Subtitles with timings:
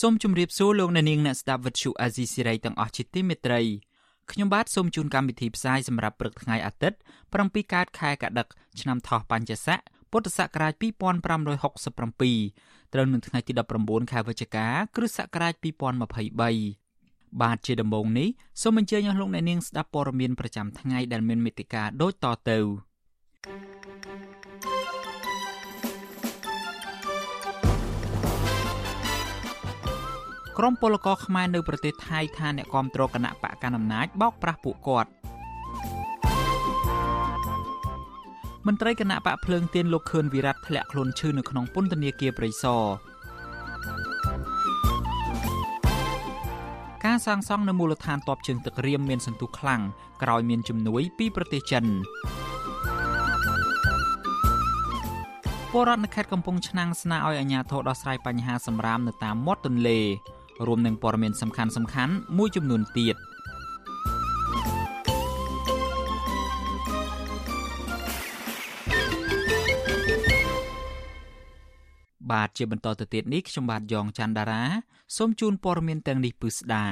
[0.00, 3.60] សូមជម្រាបសួរលោកអ្នកនាងអ្នកស្ដាប់វិទ្យុអាស៊ីសេរីទាំងអស់ជាទីមេត្រី
[4.30, 6.98] ខ្ញុំបាទសូមជូនកម្មវិធីផ្សាយសម្រាប់ព្រឹកថ្ងៃអាទិត្យ
[7.34, 8.46] 7កើតខែកដិក
[8.80, 9.78] ឆ្នាំថោះបัญចស័ក
[10.10, 13.52] ពុទ្ធសករាជ2567ត្រូវនៅថ្ងៃទី
[13.82, 14.66] 19ខែវិច្ឆិកា
[14.96, 15.54] គ្រិស្តសករាជ
[16.28, 18.28] 2023បាទជាដំបូងនេះ
[18.62, 22.58] សូមអញ្ជើញអស់លោកអ្នកនាងស្ដាប់ព័ត៌មានប្រចាំថ្ងៃដែលមានមេត្តាដូចតទៅ
[30.58, 35.10] ក្រុមពលករខ្មែរនៅប្រទេសថៃថាអ្នកគាំទ្រគណៈបកកណ្ដាលអំណាចបោកប្រាស់ពួកគាត់
[38.66, 42.82] មន្ត្រីគណៈបកភ្លើងទៀនលោកខឿនវិរៈធ្លាក់ខ្លួនឈឺនៅក្នុងពន្ធនាគារព្រៃសរ
[47.04, 49.82] ការសាងសង់នៅមូលដ្ឋានតបជើងទឹករៀមមានសន្ទុះខ្លាំង
[50.22, 51.84] ក្រោយមានជំនួយពីប្រទេសចិន
[55.72, 60.00] ពលរដ្ឋនៅខេត្តកំពង់ឆ្នាំងស្នើឲ្យអាជ្ញាធរដោះស្រាយបញ្ហាសម្រាមនៅតាមមាត់ទន្លេ
[60.66, 63.16] រួមនឹងព័ត៌មានសំខាន់ៗមួយចំនួនទៀត។
[72.32, 74.62] បាទជាបន្តទៅទៀតនេះខ្ញុំបាទយ៉ងច័ន្ទដារា
[75.16, 76.84] សូមជូនព័ត៌មានទាំងនេះពិស្ដា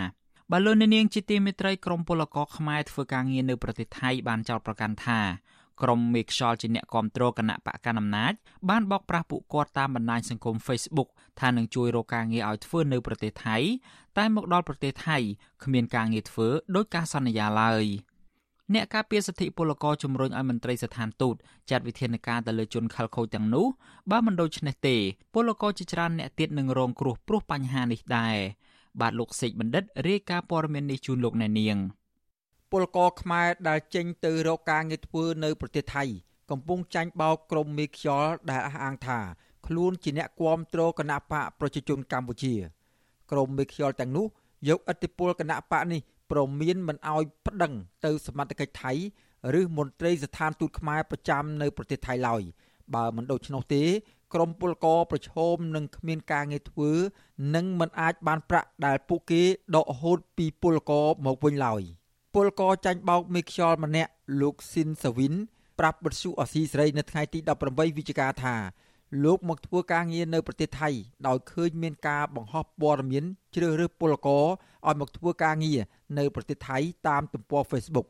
[0.51, 5.21] បាទលោកនាងជាទីមេត្រីក្រមពលករខ្មែរធ្វើការងារនៅប្រទេសថៃបានចោទប្រកាន់ថា
[5.83, 8.33] ក្រុមមេខ្យល់ជាអ្នកគ្រប់គ្រងគណៈបកកណ្ដាលអំណាច
[8.69, 11.09] បានបោកប្រាស់ពួកគាត់តាមបណ្ដាញសង្គម Facebook
[11.41, 13.57] ថានឹងជួយរកការងារឲ្យធ្វើនៅប្រទេសថៃ
[14.19, 15.19] តែមកដល់ប្រទេសថៃ
[15.65, 17.87] គ្មានការងារធ្វើដោយការសន្យាឡើយ។
[18.75, 21.37] អ្នកការពារសិទ្ធិពលករជំរុញឲ្យមន្ត្រីស្ថានទូត
[21.71, 23.67] ចាត់វិធានការទៅលើជនខិលខូចទាំងនោះ
[24.11, 24.97] បើមិនដូច្នេះទេ
[25.35, 28.37] ពលករជាច្រើនអ្នកទៀតនឹងរងគ្រោះព្រោះបញ្ហានេះដែរ
[29.01, 31.79] បាទលោកសេកបណ្ឌិតរាយការណ៍ព័ត៌មាននេះជូនលោកអ្នកនាង
[32.71, 36.05] ពលករខ្មែរដែលចេញទៅរកការងារធ្វើនៅប្រទេសថៃ
[36.51, 39.21] កំពុងចាញ់បោកក្រុមមេខ្យល់ដែលអះអាងថា
[39.67, 42.55] ខ្លួនជាអ្នកគាំទ្រគណៈបកប្រជាជនកម្ពុជា
[43.31, 44.27] ក្រុមមេខ្យល់ទាំងនោះ
[44.69, 46.01] យកអធិបុលគណៈបកនេះ
[46.31, 47.73] ព្រមានមិនអោយប្តឹង
[48.05, 48.93] ទៅសមត្ថកិច្ចថៃ
[49.61, 52.43] ឬមន្ត្រីស្ថានទូតខ្មែរប្រចាំនៅប្រទេសថៃឡើយ
[52.95, 53.85] បើមិនដូច្នោះទេ
[54.35, 56.91] ក្រមពលករប្រឈមនឹងគ្មានការងារធ្វើ
[57.55, 59.43] និងមិនអាចបានប្រាក់ដែលពួកគេ
[59.77, 61.83] ដកហូតពីពលករមកវិញឡើយ
[62.39, 65.35] ពលករចាញ់បោកមេខ្យល់ម្នាក់លោកស៊ីនសាវិន
[65.79, 67.39] ប្រាប់បទសុអសីសេរីនៅថ្ងៃទី
[67.69, 68.55] 18វិច្ឆិកាថា
[69.25, 70.91] លោកមកធ្វើការងារនៅប្រទេសថៃ
[71.27, 73.25] ដោយឃើញមានការបង្ហោះព័ត៌មាន
[73.55, 74.45] ជ្រើសរើសពលករ
[74.87, 75.81] ឲ្យមកធ្វើការងារ
[76.19, 78.09] នៅប្រទេសថៃតាមទំព័រ Facebook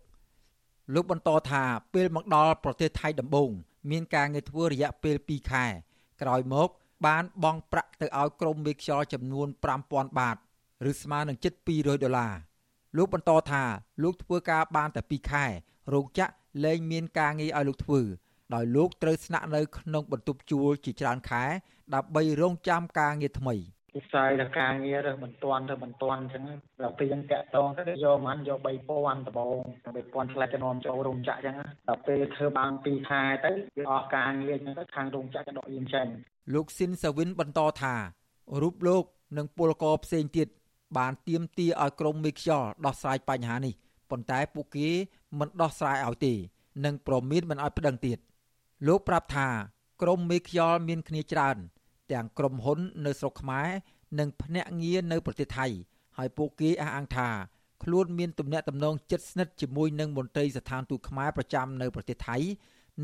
[0.94, 1.62] លោកបន្តថា
[1.94, 3.50] ពេលមកដល់ប្រទេសថៃដំបូង
[3.90, 5.64] មានការងារធ្វើរយៈពេល2ខែ
[6.22, 6.68] ក្រោយមក
[7.06, 9.48] បានបង់ប្រាក់ទៅឲ្យក្រុមមេខ្យល់ចំនួន
[9.82, 10.36] 5000បាត
[10.90, 12.34] ឬស្មើនឹងជិត200ដុល្លារ
[12.96, 13.62] លោកបន្តថា
[14.02, 15.44] លោកធ្វើការបានតែ2ខែ
[15.92, 16.32] រោងចក្រ
[16.64, 18.00] លែងមានការងារឲ្យលោកធ្វើ
[18.54, 21.44] ដោយលោកត្រូវស្នាក់នៅក្នុងបន្ទប់ជួលជាច្រើនខែ
[21.94, 23.56] ដើម្បីរងចាំការងារថ្មី
[23.96, 26.44] វិស័យដល់ការងាររើសមិនទាន់ទៅមិនទាន់អញ្ចឹង
[26.82, 31.56] ដល់ពេលយើងតាក់តងទៅយកមិនយក3000ដបង3000ឆ្លៃទៅនាំចូលរោងចក្រអញ្ចឹង
[31.88, 36.06] ដល់ពេលធ្វើបាន2ខែទៅវាអស់ការងារអញ្ចឹងទៅខាងរោងចក្រក៏ដកយើងចេញ
[36.54, 37.94] លោកស៊ីនសាវិនបន្តថា
[38.62, 39.04] រូបលោក
[39.38, 40.48] និងពលករផ្សេងទៀត
[40.96, 43.74] បានទៀមទាឲ្យក្រមមេខ្យល់ដោះស្រាយបញ្ហានេះ
[44.10, 44.88] ប៉ុន្តែពួកគេ
[45.38, 46.32] មិនដោះស្រាយឲ្យទេ
[46.84, 48.18] និងប្រមានមិនឲ្យប្តឹងទៀត
[48.86, 49.48] លោកប្រាប់ថា
[50.02, 51.56] ក្រមមេខ្យល់មានគ្នាច្រើន
[52.12, 53.68] ទាំងក្រុមហ៊ុននៅស្រុកខ្មែរ
[54.18, 55.66] និងភ្នាក់ងារនៅប្រទេសថៃ
[56.16, 57.28] ហើយពួកគេអះអាងថា
[57.82, 62.36] ខ្លួនមានទំនាក់ទំនងជិតស្និទ្ធជាមួយនឹងមន្ត្រីស្ថានទូតខ្មែរប្រចាំនៅប្រទេសថៃ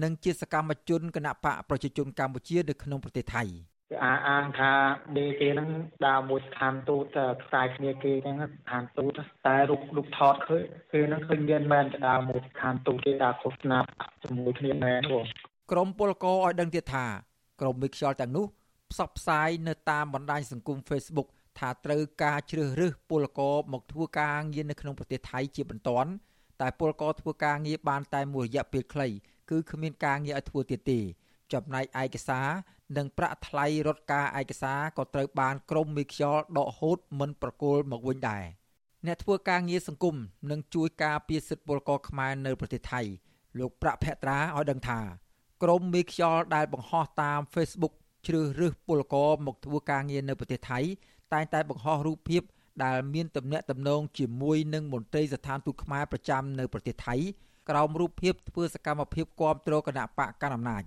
[0.03, 3.72] និងជាសកម្មជនគណបកប្រជាជនកម្ពុជានៅក្នុងប្រទេសថៃគេ
[4.03, 4.73] អាអាងថា
[5.19, 5.69] ដេគេនឹង
[6.07, 7.05] ដើរមួយស្ថានទូត
[7.43, 9.13] ខ្សែគ្នាគេហ្នឹងស្ថានទូត
[9.47, 13.79] តែរូបរូបថតឃើញគេនឹងឃើញមានមែនដើរមួយស្ថានទូតគេដើរឃោសនា
[14.23, 15.25] ជាមួយគ្នាមែនបង
[15.73, 17.07] ក្រមពលករឲ្យដឹងទៀតថា
[17.61, 18.47] ក្រមមេខ្យល់ទាំងនោះ
[18.93, 21.29] ផ្សព្វផ្សាយនៅតាមបណ្ដាញសង្គម Facebook
[21.59, 26.11] ថាត្រូវការជ្រើសរើសពលករមកធ្វើការងារនៅក្នុងប្រទេសថៃជាបន្ទាន់
[26.61, 29.09] តែពលករធ្វើការងារបានតែមួយរយៈពេលខ្លី
[29.51, 31.01] គឺគ្មានការងារឲ្យធ្វើទៀតទេ
[31.53, 32.49] ចំណែកឯកសារ
[32.97, 38.45] និងប្រាក់ថ្លៃរត់ការឯកសារក៏ត្រូវបានក្រមមេខ្យល់ដកហូតមិនប្រគល់មកវិញដែរ
[39.07, 40.17] អ្នកធ្វើការងារសង្គម
[40.51, 43.01] និងជួយការពារសិទ្ធិពលករខ្មែរនៅប្រទេសថៃ
[43.59, 45.01] លោកប្រាក់ភត្រាឲ្យដឹងថា
[45.63, 47.95] ក្រុមមេខ្យល់ដែលបង្ហោះតាម Facebook
[48.27, 50.81] ជ្រើសរើសពលករមកធ្វើការងារនៅប្រទេសថៃ
[51.33, 52.43] តែងតែបង្ហោះរូបភាព
[52.85, 57.15] ដែលមានទំនាក់ទំនងជាមួយនឹងមន្ត្រីស្ថានទូតខ្មែរប្រចាំនៅប្រទេសថៃ
[57.71, 60.83] ក្រោមរូបភាពធ្វើសកម្មភាពគាំទ្រគណៈបកកណ្ដាលអំណាច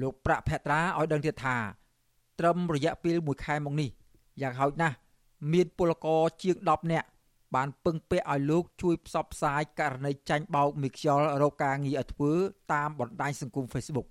[0.00, 1.56] លោកប្រាក់ភត្រាឲ្យដឹងទៀតថា
[2.38, 3.90] ត្រឹមរយៈពេល1ខែមកនេះ
[4.42, 4.96] យ៉ាងហោចណាស់
[5.52, 7.08] មានពលករជាង10នាក់
[7.54, 12.32] បានពឹងពាក់ឲ្យលោកជួយផ្សព្វផ្សាយករណីចាញ់បោកមីខ្យល់រកការងារឲ្យធ្វើ
[12.72, 14.06] តាមបណ្ដាញសង្គម Facebook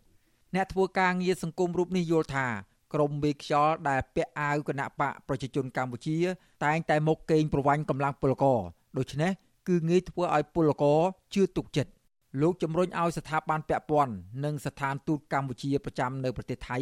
[0.56, 2.48] អ្នកធ្វើការងារសង្គមរូបនេះយល់ថា
[2.94, 6.18] ក្រមមេខ្យល់ដែលពាក់អាវគណៈបកប្រជាជនកម្ពុជា
[6.66, 8.60] តែងតែមកកេងប្រវ័ញ្ចកម្លាំងពលករ
[8.98, 9.32] ដូច្នេះ
[9.68, 11.00] គឺងាយធ្វើឲ្យពលករ
[11.34, 11.92] ជឿទុកចិត្ត
[12.42, 14.14] លោកជំរុញឲ្យស្ថាប័នពាក់ព័ន្ធ
[14.44, 16.78] និងស្ថានទូតកម្ពុជាប្រចាំនៅប្រទេសថៃ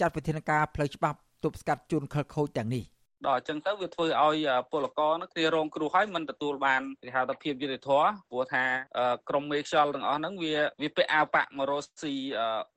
[0.00, 2.84] ចាត់វិធានការផ្លូវច្បាប់ទប់ស្កាត់ជនខិលខូចទាំងនេះ។
[3.26, 8.64] ដល់អញ្ចឹងទៅវាធ្វើឲ្យពលករនោះគ្នារងគ្រោះហើយមិនទទួលបានគេហៅថាភាពយុត្តិធម៌ព្រោះថា
[9.28, 12.14] ក្រមមេខ្យល់ទាំងអស់ហ្នឹងវាវាពាក់អាវប៉ាក់មករស់ស៊ី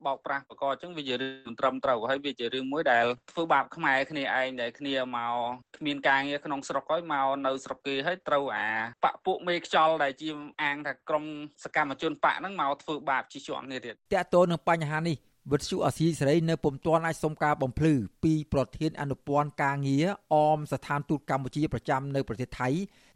[0.05, 5.35] បោកប្រាស់បកអញ្ចឹងវាជារឿងមិនត្រឹមត្រូវហើយវាជារឿងមួយដែលធ្វើបាបខ្មែរគ្នាឯងដែលគ្នាមក
[5.77, 8.69] គ្មានការងារក្នុងស្រុកហើយមកនៅស្រុកគេហើយត្រូវអា
[9.03, 10.29] បាក់ពួកមេខ្យល់ដែលជា
[10.61, 11.25] អាងថាក្រម
[11.63, 15.17] សកម្មជនបាក់ហ្នឹងមកធ្វើបាបជាជាន់គ្នាទៀតតើតើនឹងបញ្ហានេះ
[15.49, 17.93] វិទ្យុអសីសេរីនៅពុំទាន់អាចសុំការបំភ្លឺ
[18.23, 22.69] ពីប្រធានអនុព័ន្ធការងារអមស្ថានទូតកម្ពុជាប្រចាំនៅប្រទេសថៃ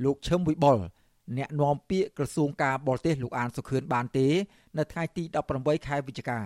[0.05, 0.77] លោកឈឹមវិបុល
[1.37, 4.27] អ្នកនាំពាក្យក្រសួងការបរទេសលោកអានសុខឿនបានទេ
[4.77, 5.23] នៅថ្ងៃទី
[5.55, 6.39] 18ខែវិច្ឆិកា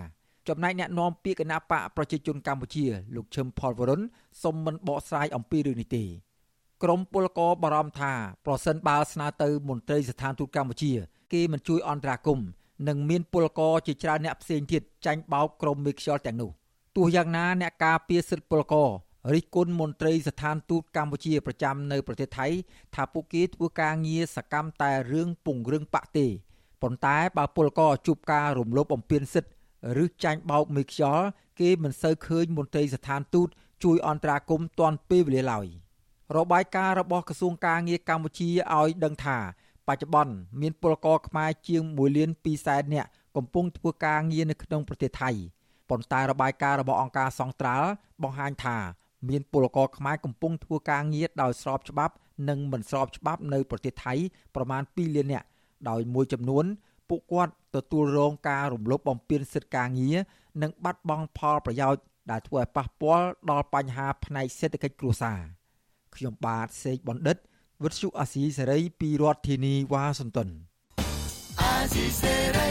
[0.48, 2.86] ចំណែកអ្នកនាំពាក្យគណៈបកប្រជាជនកម្ពុជា
[3.16, 4.02] លោកឈឹមផលវរុន
[4.44, 6.04] សុំមិនបកស្រាយអំពីរឿងនេះទេ
[6.84, 8.14] ក្រមពលករបារម្ភថា
[8.46, 10.92] ប្រសិនបើស្នើទៅមន្ត្រីស្ថានទូតកម្ពុជា
[11.34, 12.48] គេមិនជួយអន្តរាគមន៍
[12.88, 16.52] និងមានពលករជាច្រើនអ្នកផ្សេងទៀតចាញ់បោកក្រុមមេខ្យល់ទាំងនោះ
[16.96, 18.90] ទោះយ៉ាងណាអ្នកការពារសិទ្ធិពលករ
[19.34, 22.48] រិះគន់មន្ត្រីស្ថានទូតកម្ពុជាប្រចាំនៅប្រទេសថៃ
[22.96, 26.28] ថាពួកគេធ្វើការងារសកម្មតែរឿងពង្រឹងបាក់ទេ
[26.82, 29.52] ប៉ុន្តែបើពលករជួបការរំលោភបំពានសិទ្ធិ
[30.04, 31.26] ឬចាញ់បោកមេខ្យល់
[31.60, 33.50] គេមិនសូវឃើញមន្ត្រីស្ថានទូត
[33.84, 35.68] ជួយអន្តរាគមន៍ទាន់ពេលវេលាឡើយ
[36.38, 39.38] របាយការណ៍របស់ក្រសួងការងារកម្ពុជាឲ្យដឹងថា
[39.90, 45.30] បច្ចុប្បន្នមានពលករខ្មែរជាង1លាន2សែននាក់កំពុងធ្វើការងារនៅក្នុងប្រទេសថៃ
[45.90, 47.90] ប៉ុន្តែរបាយការណ៍របស់អង្គការសង្ត្រាល់
[48.24, 48.78] បង្ហាញថា
[49.30, 52.14] មានពលករខ្មែរកំពុងធ្វើការងារដោយស្របច្បាប់
[52.50, 54.14] និងមិនស្របច្បាប់នៅប្រទេសថៃ
[54.56, 55.48] ប្រមាណ2លាននាក់
[55.90, 56.66] ដោយមួយចំនួន
[57.10, 60.18] ពួកគាត់ទទួលរងការរំលោភបំពានសិទ្ធិការងារ
[60.62, 62.02] និងបាត់បង់ផលប្រយោជន៍
[62.32, 65.40] ដែលធ្វើឲ្យប៉ះពាល់ដល់បញ្ហាផ្នែកសេដ្ឋកិច្ចគ្រួសារ
[66.16, 67.38] ខ្ញុំបាទសេកបណ្ឌិត
[67.86, 70.50] វិទ្យុអាស៊ីសេរីពីរដ្ឋធានីវ៉ាស៊ីនតោន
[71.62, 72.70] អាស៊ីសេរី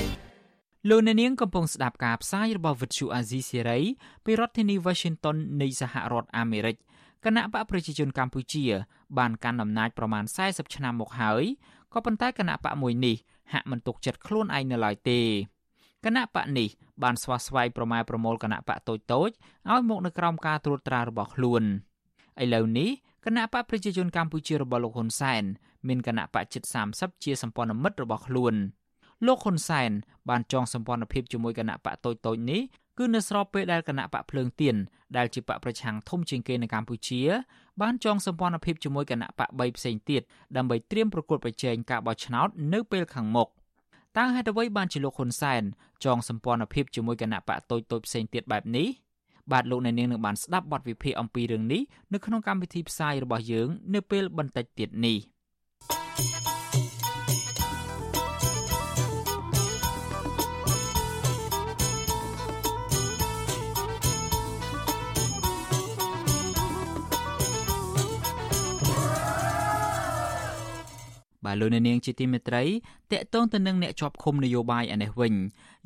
[0.89, 3.79] លោកអ្នកនាងកំពុងស្ដាប់ការផ្សាយរបស់វិទ្យុអាស៊ីសេរី
[4.25, 6.77] ពីរដ្ឋធានី Washington នៃសហរដ្ឋអាមេរិក
[7.25, 8.65] គណៈបកប្រជាជនកម្ពុជា
[9.19, 11.45] បានកាន់អំណាចប្រមាណ40ឆ្នាំមកហើយ
[11.93, 13.17] ក៏ប៉ុន្តែគណៈបកមួយនេះ
[13.53, 15.21] ហាក់មិនទុកចិត្តខ្លួនឯងនៅឡើយទេ
[16.05, 16.69] គណៈបកនេះ
[17.03, 19.31] បានស្វាស្វែងប្រម៉ែប្រមូលគណៈបកតូចតូច
[19.71, 21.63] ឲ្យមកនៅក្រោមការត្រួតត្រារបស់ខ្លួន
[22.43, 22.91] ឥឡូវនេះ
[23.25, 25.43] គណៈបកប្រជាជនកម្ពុជារបស់លោកហ៊ុនសែន
[25.89, 26.63] មានគណៈបកជិត
[26.95, 28.55] 30ជាសម្ព័ន្ធមិត្តរបស់ខ្លួន
[29.27, 29.91] លោកហ៊ុនសែន
[30.29, 32.61] បានចងសម្ព័ន្ធភាពជាមួយគណៈបកតូចតូចនេះ
[32.99, 34.77] គឺនៅស្របពេលដែលគណៈបកភ្លើងទៀន
[35.17, 37.23] ដែលជាបកប្រឆាំងធំជាងគេនៅកម្ពុជា
[37.81, 40.23] បានចងសម្ព័ន្ធភាពជាមួយគណៈបក3ផ្សេងទៀត
[40.57, 43.49] ដើម្បីត្រៀមប្រកួតប្រជែងការបោះឆ្នោតនៅពេលខាងមុខ
[44.17, 45.63] តើហេតុអ្វីបានជាលោកហ៊ុនសែន
[46.05, 48.89] ចងសម្ព័ន្ធភាពជាមួយគណៈបកតូចតូចផ្សេងទៀតបែបនេះ
[49.53, 55.19] បាទលោកអ្នកនាងនឹងបានស្ដាប់បទវិភាគអំពីរឿងនេះនៅក្នុងកម្មវិធីផ្សាយរបស់យើង នៅពេលបន្តិចទៀតនេះ។
[71.49, 72.65] បាទលោកអ្នកនាងជាទីមេត្រី
[73.13, 75.35] តកតងទៅនឹងអ្នកជាប់ឃុំនយោបាយឯនេះវិញ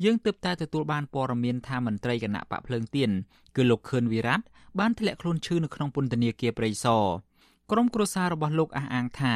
[0.03, 3.09] យើងទើបតែទទួលបានព័ត៌មានថាមន្ត្រីគណៈបកភ្លើងទៀន
[3.55, 4.35] គឺលោកខឿនវិរៈ
[4.79, 7.05] បានធ្លាក់ខ្លួនឈឺនៅក្នុងពន្ធនាគារព្រៃសរ
[7.71, 9.33] ក្រុមគ្រួសាររបស់លោកអះអាងថា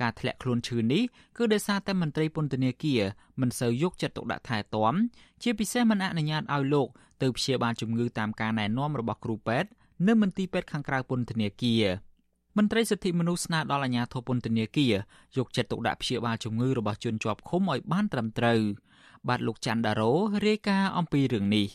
[0.00, 1.02] ការធ្លាក់ខ្លួនឈឺនេះ
[1.36, 3.02] គឺដោយសារតែមន្ត្រីពន្ធនាគារ
[3.40, 4.94] មិនសូវយកចិត្តទុកដាក់ថែទាំ
[5.42, 6.88] ជាពិសេសមិនអនុញ្ញាតឲ្យលោក
[7.22, 9.68] ទៅព្យាបាលជំងឺតាមការណែនាំរបស់គ្រូពេទ្យ
[10.08, 11.84] នៅមន្ទីរពេទ្យខាងក្រៅពន្ធនាគារ
[12.58, 14.94] មន្ត្រីសិទ្ធិមនុស្សស្នើដល់អាជ្ញាធរពន្ធនាគារ
[15.36, 18.60] យកចិត្តទុកដាក់ព្យាបាលជំងឺរបស់ជនជាប់ឃុំឲ្យបានត្រឹមត្រូវ
[19.28, 20.12] បាទលោកច័ន្ទដារ៉ូ
[20.46, 21.66] រាយការណ៍អំពីរឿងនេះ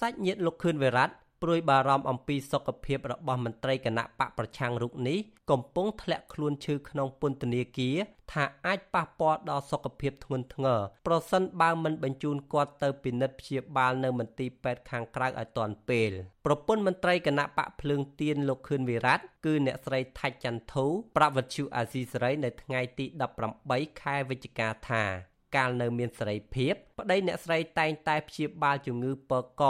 [0.00, 1.06] សាច់ញាតិលោកខឿនវិរៈ
[1.42, 5.18] ព្រួយបារម្ភអំពីសុខភាពរបស់មន្ត្រីគណៈបកប្រឆាំងរូបនេះ
[5.50, 7.96] កំពុងធ្លាក់ខ្លួនឈឺក្នុងពន្ធនាគារ
[8.32, 16.10] ថាអាចប៉ះពាល់ដល់សុខភាពធ្ងន់ធ្ងរប្រសិនបើមិនបញ្ជូនគាត់ទៅពិនិត្យព្យាបាលនៅមន្ទីរពេទ្យខាងក្រៅឲ្យទាន់ពេល
[16.46, 23.06] ប្រពន្ធមន្ត្រីគណៈបកភ្លើងទៀនលោកខឿនវិរៈគឺអ្នកស្រីថាច់ចន្ទធូប្រវត្តិជអាស៊ីសេរីនៅថ្ងៃទី
[23.52, 29.64] 18ខែវិច្ឆិកាថា កាលនៅមានសេរីភាពប្តីអ្នកស្រីតែងតែព្យាបាលជំងឺពើក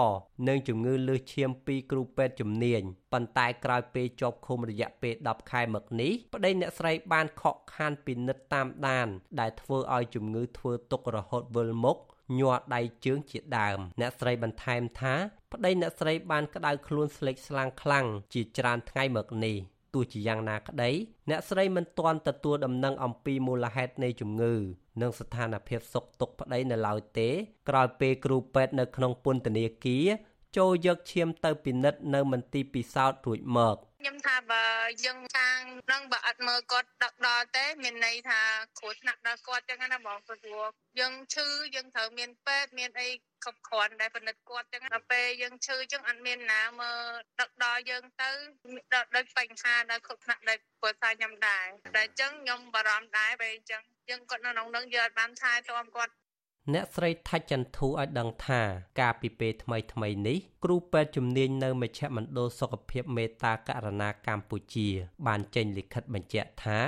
[0.48, 2.82] និងជំងឺលើសឈាមពីគ្រូពេទ្យជំនាញ
[3.12, 9.08] ប៉ុន្តែក្រោយពេលជាប់ឃុំរយៈពេល10ខែមកនេះប្តីអ្នកស្រីបានខកខានពិនិត្យតាមដាន
[9.40, 11.98] ដែលធ្វើឲ្យជំងឺធ្វើទុករហូតវិលមុខ
[12.38, 15.14] ញ័រដៃជើងជាដើម អ្នកស្រីបន្ថែមថា
[15.52, 19.56] ប្តីអ្នកស្រីបានក្តៅខ្លួនស្លេកស្លាំងខ្លាំងជាច្រើនថ្ងៃមកនេះ
[19.94, 20.90] ទោះជាយ៉ាងណាក្តី
[21.30, 24.54] អ្នកស្រីមិនទាន់ទទួលដំណឹងអំពីមូលហេតុនៃជំងឺ
[25.00, 27.28] និងស្ថានភាពសុខទុក្ខប្តីនៅឡើយទេ
[27.68, 30.06] ក្រោយពេលគ្រូពេទ្យនៅក្នុងពន្ធនាគារ
[30.56, 34.64] ចូលយកឈាមទៅពិនិត្យនៅមន្ទីរពិសោធន៍រួចមក ខ្ញុំថាបើ
[35.04, 35.60] យើងខាង
[35.92, 38.40] នឹងបើអត់មើលគាត់ដឹកដល់ទេមានន័យថា
[38.78, 40.64] គ្រោះថ្នាក់ដល់គាត់ចឹងណាបងព្រោះ
[40.98, 43.08] យើងឈឺយើងត្រូវមានពេទ្យមានអី
[43.44, 47.00] គ្រប់គ្រាន់ដែលពិនិត្យគាត់ចឹងដល់ពេលយើងឈឺចឹងអត់មានណាមើល
[47.40, 48.30] ដឹកដល់យើងទៅ
[48.94, 51.66] ដល់បញ្ហាដល់គ្រប់ថ្នាក់ដែលព្រោះថាខ្ញុំដែរ
[51.96, 56.12] តែចឹងខ្ញុំបារម្ភដែរពេលចឹងយើងគាត់នៅក្នុងនឹងយើងអត់បានថែទាំគាត់
[56.74, 58.60] អ្នកស្រីថាច់ចន្ទធូឲ្យដឹងថា
[59.00, 64.88] កាលពីពេលថ្មីថ្មីនេះគ្រូពេទ្យជំនាញនៅមជ្ឈមណ្ឌលសុខភាពមេតាករណាកម្ពុជា
[65.26, 66.78] បានចេញលិខិតបញ្ជាក់ថា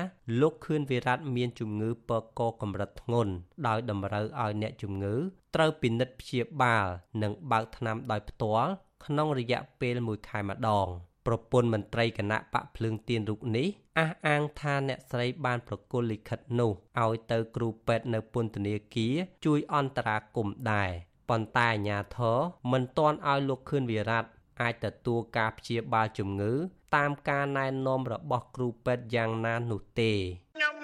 [0.41, 3.33] លោកខឿនវិរៈមានជំងឺពកកកម្រិតធ្ងន់
[3.67, 5.15] ដោយតម្រូវឲ្យអ្នកជំងឺ
[5.55, 6.87] ត្រូវពិនិត្យព្យាបាល
[7.23, 8.71] និងបើកថ្នាំដោយផ្ទាល់
[9.05, 10.89] ក្នុងរយៈពេល1ខែម្ដង។
[11.27, 19.15] ប្រពន្ធមន្ត្រីគណៈបកភ្លើងទៀនរូបនេះអះអាងថាអ្នកស្រីបានប្រគល់លិខិតនោះឲ្យទៅគ្រូពេទ្យនៅពន្ធនាគារ
[19.45, 20.91] ជួយអន្តរាគមន៍ដែរ
[21.29, 22.39] ប៉ុន្តែអាជ្ញាធរ
[22.73, 24.27] មិនទាន់ឲ្យលោកខឿនវិរៈ
[24.63, 26.53] អាចទទួលការព្យាបាលជំងឺ
[26.97, 30.13] តាមការណែនាំរបស់គ្រូពេទ្យយ៉ាងណានោះទេ
[30.57, 30.75] ខ្ញុំ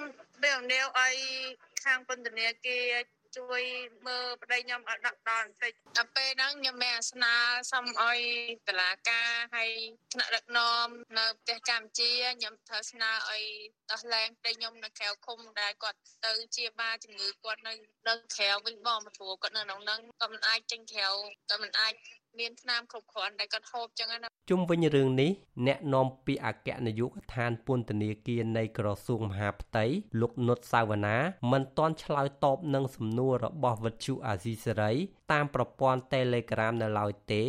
[0.43, 1.13] វាអំនាវឲ្យ
[1.85, 3.61] ខាងពន្ធនាគារ ជួយ
[4.07, 7.33] មើលប្តីខ្ញុំឲ្យដាក់ដល់បន្តិចដល់ពេលហ្នឹងខ្ញុំមានអាសនា
[7.71, 8.19] សុំឲ្យ
[8.67, 9.71] តឡាការហើយ
[10.13, 13.43] ថ្នាក់ដឹកនាំនៅប្រទេសកម្ពុជាខ្ញុំត្រូវស្នើឲ្យ
[13.91, 17.73] ដោះលែងប្តីខ្ញុំនៅក្រៅឃុំដែលគាត់ទៅជាបាលជំងឺគាត់នៅ
[18.07, 21.07] នៅក្រៅវិញបងព្រោះគាត់នៅក្នុងហ្នឹងគាត់មិនអាចចេញក្រៅ
[21.49, 21.93] គាត់មិនអាច
[22.39, 25.31] មានថ្នាំគ្រប់គ្រាន់ដែលគាត់ហូបចឹងណាជុំវិញរឿងនេះ
[25.67, 29.85] អ្នកនាំពាក្យអគ្គនាយកដ្ឋានពន្ធនាគារនៃក្រសួងមហាផ្ទៃ
[30.21, 31.17] លោកនុតសាវណ្ណា
[31.51, 34.91] មិនទាន់ឆ្លើយតបនឹងសំណួររបស់វិទ្យុអាស៊ីសេរី
[35.31, 37.41] តាមប្រព័ន្ធ Telegram នៅឡើយទេ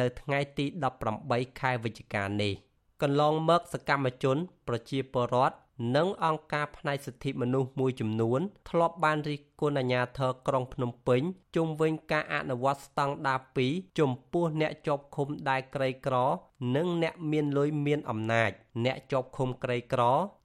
[0.00, 0.66] នៅថ្ងៃទី
[1.12, 2.54] 18ខែវិច្ឆិកានេះ
[3.02, 4.36] កន្លងមកសកម្មជន
[4.68, 5.56] ប្រជាពលរដ្ឋ
[5.96, 8.40] និងអង្គការផ្នែកសិទ្ធិមនុស្សមួយចំនួន
[8.70, 11.22] ធ្លាប់បានរិះគន់អាជ្ញាធរក្រុងភ្នំពេញ
[11.56, 16.16] ជុំវិញការអនុវត្តស្តង់ដារ2ចំពោះអ្នកជាប់ឃុំដែលក្រីក្រ
[16.76, 18.50] និងអ្នកមានលុយមានអំណាច
[18.84, 20.02] អ្នកជាប់ឃុំក្រីក្រ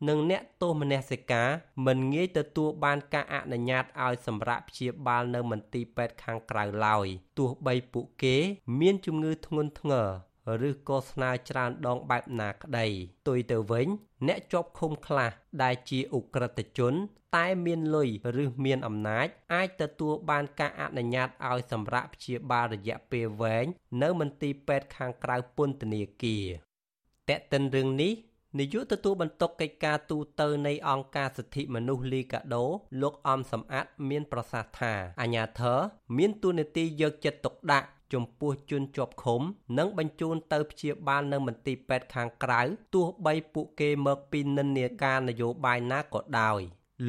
[0.07, 1.49] និងអ្នកទោសមនសិការ
[1.85, 7.07] មិនងាយទទួលបានការអនុញ្ញាតឲ្យសម្រាប់ព្យាបាលនៅមន្ទីរពេទ្យខាងក្រៅឡើយ
[7.37, 8.37] ទោះបីពួកគេ
[8.79, 10.07] មានជំងឺធ្ងន់ធ្ងរ
[10.67, 12.87] ឬក៏ស្នើច្រើនដងបែបណាក្តី
[13.27, 13.87] ទុយទៅវិញ
[14.27, 15.31] អ្នកជាប់ឃុំខ្លះ
[15.63, 16.93] ដែលជាអ ுக ្រិតជន
[17.37, 18.09] តែមានលុយ
[18.43, 23.65] ឬមានអំណាច អាចទទួលបានការអនុញ្ញាតឲ្យសម្រាប់ព្យាបាលរយៈពេលវែង
[24.01, 26.45] នៅមន្ទីរពេទ្យខាងក្រៅពន្ធនាគារ
[27.29, 28.13] តែកតិនរឿងនេះ
[28.59, 32.65] នាយកទទួលបន្ទុកកិច្ចការទូតនៃអង្គការសិទ្ធិមនុស្សលីកាដូ
[33.01, 35.79] លោកអំសំអាត មានប្រសាសន៍ថាអាញាធរ
[36.17, 39.41] មានទួនាទីយកចិត្តទុកដាក់ ចំពោះជនជាប់ឃុំ
[39.77, 42.61] និងបញ្ជូនទៅព្យាបាលនៅមន្ទីរពេទ្យខាងក្រៅ
[42.93, 46.61] ទោះបីពួកគេមកពីនិន្នាការនយោបាយណាក៏ដោយ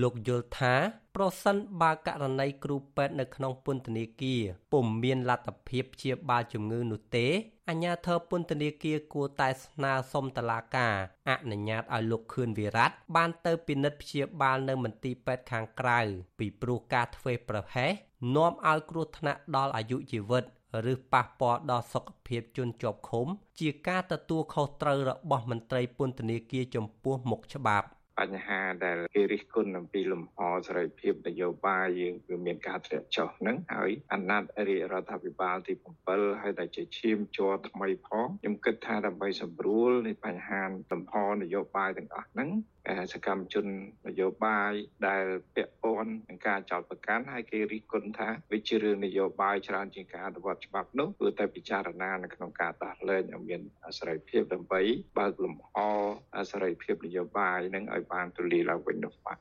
[0.03, 0.75] លោកយល់ថា
[1.17, 4.43] ប្រសិនបើករណីគ្រូពេទ្យនៅក្នុងពន្ធនាគារ
[4.73, 7.27] ពុំមានលទ្ធភាពព្យាបាលជំងឺនោះទេ
[7.69, 10.95] អាជ្ញាធរពន្ធនាគារគួរតែស្នើសុំតុលាការ
[11.29, 16.01] អនុញ្ញាតឲ្យលោកខឿនវិរៈបានទៅពិនិត្យព្យាបាលនៅមន្ទីរពេទ្យខាងក្រៅ
[16.39, 17.93] ពីព្រោះការធ្វើប្រហែស
[18.37, 20.45] នាំឲ្យគ្រោះថ្នាក់ដល់អាយុជីវិត
[20.93, 23.27] ឬប៉ះពាល់ដល់សុខភាពជនជាប់ឃុំ
[23.61, 27.89] ជាការទទួលខុសត្រូវរបស់មន្ត្រីពន្ធនាគារចំពោះមុខច្បាប់
[28.21, 35.73] បញ្ហាដែលគេរិះគន់អំពីលំហសេរីភាពនយោបាយយើងគឺមានការធ្លាក់ចុះហ្នឹងហើយអាណត្តិរាជរដ្ឋាភិបាលទី
[36.09, 42.49] 7ហើយតែជាឈាមជ័រថ្មីផងខ្ញុំគិតថាដើម្បីសម្រួលនៃបញ្ហាលំហនយោបាយទាំងអស់ហ្នឹង
[43.13, 43.67] សកម្មជន
[44.07, 44.73] នយោបាយ
[45.09, 53.61] ដែលពាក់ព័ន្ធនឹងការចោទប្រកាន់ហើយគេរិះគន់ថាវាជារឿងនយោបាយច្រើនជាងការអនុវត្តច្បាប់នោះគឺតែពិចារណានៅក្នុងការដោះលែងឲ្យមាន
[53.99, 54.81] សេរីភាពដើម្បី
[55.19, 55.75] បើកលំហ
[56.51, 59.39] សេរីភាពនយោបាយនឹងឲ្យបានទូលាយឡើងវិញនោះបាទ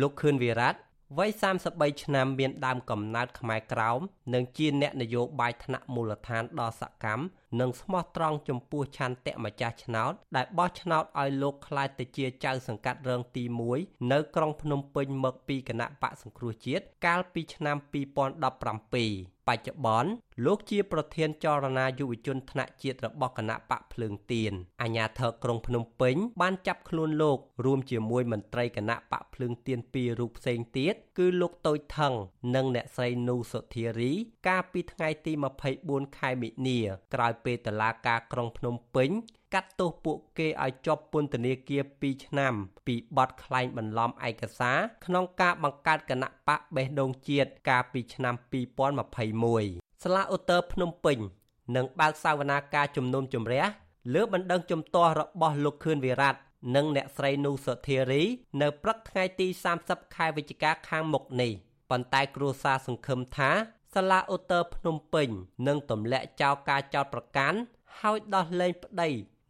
[0.00, 1.30] លោកខឿនវិរៈ វ័យ
[1.66, 4.00] 33ឆ្នាំមានដើមកំណើតខ្មែរក្រោម
[4.34, 7.22] និងជាអ្នកនយោបាយថ្នាក់មូលដ្ឋានដ៏សកម្ម
[7.60, 13.44] និងស្មោះត្រង់ចំពោះឆន្ទៈម្ចាស់ឆ្នោតដែលបោះឆ្នោតឲ្យលោកក្លាយទៅជាចៅសង្កាត់រងទី
[13.76, 20.10] 1នៅក្រុងភ្នំពេញមកពីគណៈបកសង្គ្រោះជាតិកាលពីឆ្នាំ2017 បច្ចុប្បន្ន
[20.46, 24.52] លោកជាប្រធានចលនាយុវជនថ្នាក់ជាតិរបស់គណៈបកភ្លើងទៀន
[24.82, 32.14] អាញាធរក្រុងភ្នំពេញបានចាប់ខ្លួនលោករួមជាមួយមន្ត្រីគណៈបកភ្លើងទៀនពីររូបផ្សេងទៀតគឺលោកតូចថង
[32.54, 34.12] និងអ្នកស្រីនូសុធារី
[34.48, 35.32] កាលពីថ្ងៃទី
[35.74, 36.78] 24ខែមិនិនា
[37.14, 39.10] ក្រោយពេលតឡាការក្រុងភ្នំពេញ
[39.54, 42.52] កាត់ទោសពួកគេឲ្យជាប់ពន្ធនាគារ2ឆ្នាំ
[42.86, 48.34] ពីបទក្លែងបន្លំឯកសារក្នុងការបង្កើតគណៈបកបេះដូងជាតិកាលពីឆ្នាំ
[49.18, 51.18] 2021សាលាឧត្តរភ្នំពេញ
[51.76, 53.64] នឹងបើកសវនាការជំនុំជម្រះ
[54.14, 56.36] លើបណ្ដឹងជំទាស់របស់លោកខឿនវិរៈ
[56.76, 58.22] និងអ្នកស្រីនូសុធារី
[58.60, 59.46] នៅព្រឹកថ្ងៃទី
[59.80, 61.52] 30ខែវិច្ឆិកាខាងមុខនេះ
[61.90, 63.50] ប៉ុន្តែគ្រួសារសង្ឃឹមថា
[63.94, 65.28] សាលាឧត្តរភ្នំពេញ
[65.68, 67.58] នឹងទម្លាក់ចោលការចោទប្រកាន់
[68.00, 69.08] ហើយដោះលែងប្តី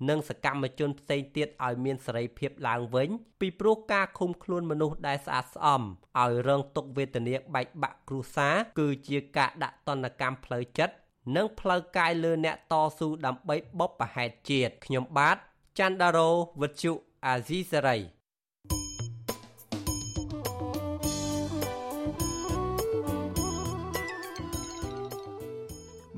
[0.09, 3.09] និងសកម្មជនផ្សេងទៀតឲ្យមានសេរីភាពឡើងវិញ
[3.41, 5.83] ពីព្រោះការឃុំខ្លួនមនុស្សដែលស្អាតស្អំ
[6.21, 10.95] ឲ្យរងទុក្ខវេទនាបែកបាក់គ្រួសារគឺជាការដាក់ទណ្ឌកម្មផ្លូវចិត្ត
[11.37, 15.37] និងផ្លូវកាយលើអ្នកតស៊ូដើម្បីបបប្រហែតជាតិខ្ញុំបាទ
[15.79, 16.93] ច័ន្ទដារោវុទ្ធុ
[17.27, 18.18] អាស៊ីសេរី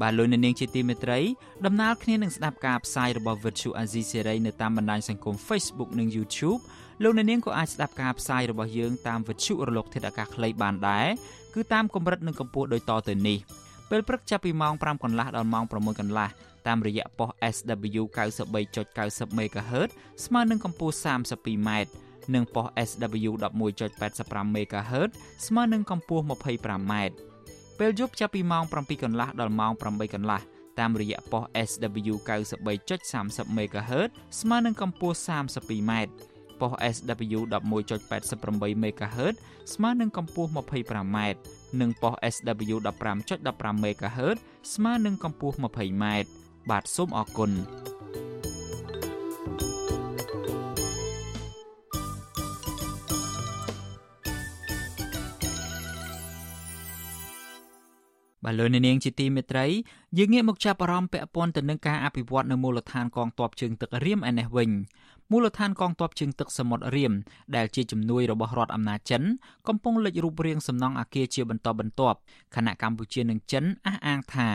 [0.00, 1.20] បាទលោកអ្នកនាងជាទីមេត្រី
[1.66, 6.60] ដំណើរគ្នានឹងស្ដាប់ការផ្សាយរបស់ Virtual Azizi Series នៅតាមបណ្ដាញសង្គម Facebook និង YouTube
[7.02, 11.06] លោកអ្នកនាងក៏អាចស្ដាប់ការផ្សាយរបស់យើងតាម Virtual រលកធាតុអាកាសខ្លីបានដែរ
[11.54, 13.38] គឺតាមកម្រិតនិងកម្ពស់ដូចតទៅនេះ
[13.90, 16.28] ពេលព្រឹកចាប់ពីម៉ោង5កន្លះដល់ម៉ោង6កន្លះ
[16.66, 18.02] តាមរយៈប៉ុស SW
[18.66, 19.90] 93.90 MHz
[20.24, 21.70] ស្មើនឹងកម្ពស់ 32m
[22.34, 23.30] និងប៉ុស SW
[23.74, 25.10] 11.85 MHz
[25.46, 26.94] ស្មើនឹងកម្ពស់ 25m
[27.80, 30.40] ពេលយប់ចាប់ពីម៉ោង7កន្លះដល់ម៉ោង8កន្លះ
[30.78, 32.14] តាមរយៈប៉ុស SW
[32.66, 34.10] 93.30 MHz
[34.40, 35.92] ស្មើនឹងកម្ពស់ 32m
[36.60, 39.34] ប៉ុស SW 11.88 MHz
[39.74, 41.18] ស្មើនឹងកម្ពស់ 25m
[41.80, 42.76] និងប៉ុស SW
[43.26, 44.36] 15.15 MHz
[44.74, 46.04] ស្មើនឹងកម្ពស់ 20m
[46.70, 47.50] បាទសូមអរគុណ
[58.44, 59.66] បាទលោកនាងជាទីមេត្រី
[60.18, 64.70] យើងងាកមកចាប់អារម្មណ៍ពាក់ព័ន្ធទៅនឹងការអភិវឌ្ឍនៅមូលដ្ឋានកងទ័ពជើងទឹករៀមឯនេះវិញ
[65.30, 67.12] មូលដ្ឋានកងទ័ពជើងទឹកសមុទ្ររៀម
[67.56, 69.22] ដែលជាជំនួយរបស់រដ្ឋអំណាចចិន
[69.68, 72.18] កំពុងលេចរូបរាងសំណង់អគារជាបន្តបន្ទាប់
[72.54, 74.48] ខណៈកម្ពុជានិងចិនអះអាងថា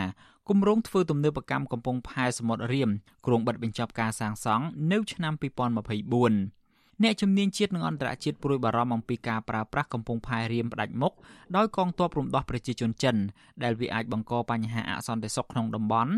[0.48, 2.90] គម្រោងធ្វើទំនើបកម្មកំពង់ផែសមុទ្ររៀម
[3.26, 6.65] គ្រោងបិទបញ្ចប់ការសាងសង់នៅឆ្នាំ2024
[7.02, 11.12] អ្នកជំនាញជាតិនិងអន្តរជាតិព្រួយបារម្ភអំពីការប្រើប្រាស់កំពង់ផែរៀមផ្ដាច់មុខ
[11.56, 13.16] ដោយកងទ័ពរំដោះប្រជាជនចិន
[13.62, 16.12] ដែលវាអាចបង្កបញ្ហាអសន្តិសុខក្នុងតំបន់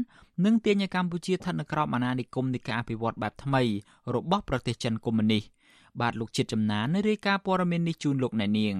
[0.44, 3.62] និងទាញឲ្យកម្ពុជាស្ថិតនៅក្រោមអាណានិគមនៃការអភិវឌ្ឍបែបថ្មី
[4.14, 5.44] របស់ប្រទេសចិនកុម្មុយនីស
[6.00, 8.74] បាទលោកជាតិចំណានរាយការណ៍ព័ត៌មាននេះជូនលោកអ្នកនាង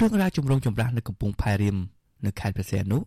[0.00, 1.76] រឿងរ៉ាវជំរងចម្រាស់នៅកំពង់ផែរៀម
[2.26, 2.98] នៅខេត្តព្រះសីហនុ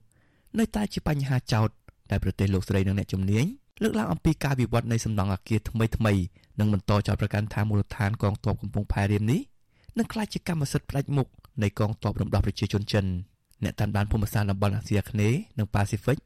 [0.59, 1.69] នៅតែជាបញ្ហាចោត
[2.11, 3.45] ដែលប្រទេសលោកស្រីនិងអ្នកជំនាញ
[3.81, 6.13] លើកឡើងអំពីការវិវត្តនៃសំណង់អគារថ្មីថ្មី
[6.59, 9.41] និងបន្តចោទប្រកាន់ថាមូលដ្ឋានកងទ័ពកំពង់ផែរៀមនេះ
[9.97, 11.27] នឹងក្លាយជាកម្មសិទ្ធិផ្ដាច់មុខ
[11.63, 13.05] នៃកងទ័ពរំដោះប្រជាជនចិន
[13.63, 16.17] អ្នកតាមដានភូមិសាស្ត្រតំបន់អាស៊ីអាគ្នេយ៍និងប៉ាស៊ីហ្វិក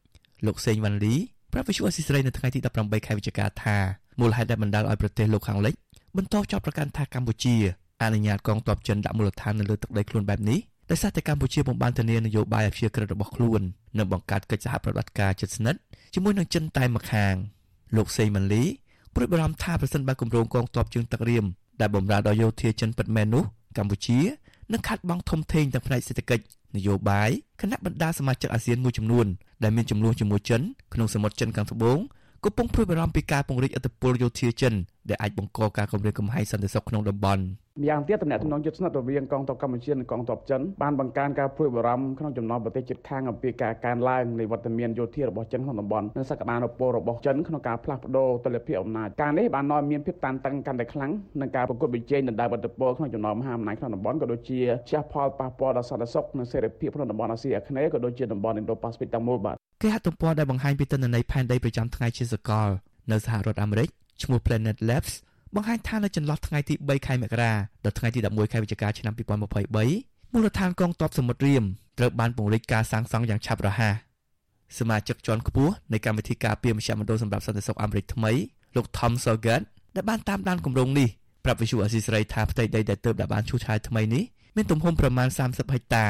[0.45, 1.13] លោកសេងវ៉ាន់លី
[1.53, 3.77] ប្រាប់វិទ្យុអស៊ីសេរីនៅថ្ងៃទី18ខែវិច្ឆិកាថា
[4.19, 5.73] មូលហេតុដែលបណ្ដាលឲ្យប្រទេសលោកខាងលិច
[6.17, 7.55] បន្តចោទប្រកាន់ថាកម្ពុជា
[8.01, 10.59] អនុញ្ញាតកងទ័ពចិនដាក់មូលដ្ឋាននៅលើទឹកដីខ្លួនបែបនេះ
[10.91, 13.61] ដោយសារតែកម្ពុជាពុំបានធានានយោបាយអភិជាក្រិតរបស់ខ្លួន
[13.97, 15.79] និងបង្កើតកិច្ចសហប្រតិបត្តិការជិតស្និទ្ធ
[16.13, 17.33] ជាមួយនឹងចិនតែម្ខាង
[17.95, 18.63] លោកសេងម៉ាលី
[19.15, 21.45] ព្រួយបារម្ភថាប្រសិនបើគម្រោងកងទ័ពជើងទឹករៀម
[21.81, 23.43] ដែលបំរើដល់យោធាចិនពិតមែននោះ
[23.77, 24.19] កម្ពុជា
[24.71, 26.43] នឹងខាត់បង់ធំធេងទាំងផ្នែកសេដ្ឋកិច្ច
[26.75, 27.29] នយោបាយ
[27.61, 29.27] គណៈបណ្ដាសមាជិកអាស៊ានមួយចំនួន
[29.63, 30.61] ដែលមានចំនួនជាមួយចិន
[30.93, 31.99] ក្នុងសមុទ្រចិនខាងត្បូង
[32.43, 34.73] កំពុងព្រួយបារម្ភពីការពង្រីកឥទ្ធិពលយោធាចិន
[35.09, 37.43] ដែលអាចបង្កការគំរាមកំហែងសន្តិសុខក្នុងតំបន់
[37.79, 62.69] ម្យ៉ាងទៀតតំណែងទំនងយុទ្ធសាស្ត្ររវាងកងទ័ពកម្ពុជានិងកងទ័ពចិនបានបង្កើនការព្រួយបារម្ភក្នុងចំណោមប្រទេសជិតខាងអំពីការកើនឡើងនៃវត្តមានយោធារបស់ចិនក្នុងតំបន់និងសក្តានុពលរបស់ចិនក្នុងការផ្លាស់ប្ដូរទិដ្ឋភាពអំណាចការនេះបាននាំមានភាពតានតឹងកាន់តែខ្លាំងនឹងការប្រកួតប្រជែងដណ្ដើមឥទ្ធិពលក្នុងចំណោមមហាអំណាចក្នុងតំបន់ក៏ដូចជាជះផលប៉ះពាល់ដល់សន្តិសុខនិងសេរីភាពក្នុងតំបន់អាស៊ីអាគ្នេយ៍ក៏ដូចជាតំបន់ Indo-Pacific ទាំងមូលបាទគេហទំព័រដែលបង្ហាញពីទិន្នន័យផែនដីប្រចាំថ្ងៃជាសកល
[63.11, 63.89] នៅសហរដ្ឋអាមេរិក
[64.23, 65.13] ឈ្មោះ Planet Labs
[65.55, 67.53] បង្ហាញថានៅចន្លោះថ្ងៃទី3ខែមករា
[67.85, 71.63] ដល់ថ្ងៃទី11ខែវិច្ឆិកាឆ្នាំ2023មូលដ្ឋានកងទ័ពសមុទ្ររៀម
[71.99, 73.95] ត្រូវបានពង្រីកការសាងសង់យ៉ាងឆាប់រហ័ស
[74.79, 78.31] សមាជិកជាន់ខ្ពស់នៃកម្មវិធីការពារមជ្ឈមណ្ឌលសម្រាប់សន្តិសុខអាមេរិកថ្មី
[78.75, 79.61] លោក Tom Sorgat
[79.95, 81.09] ដែលបានតាមដានគម្រោងនេះ
[81.45, 84.23] ប្រាប់វិសុអាស៊ីសេរីថាផ្ទៃដីដែលទើបបានឈូសឆាយថ្មីនេះ
[84.55, 86.05] មានទំហំប្រមាណ30ហិកតា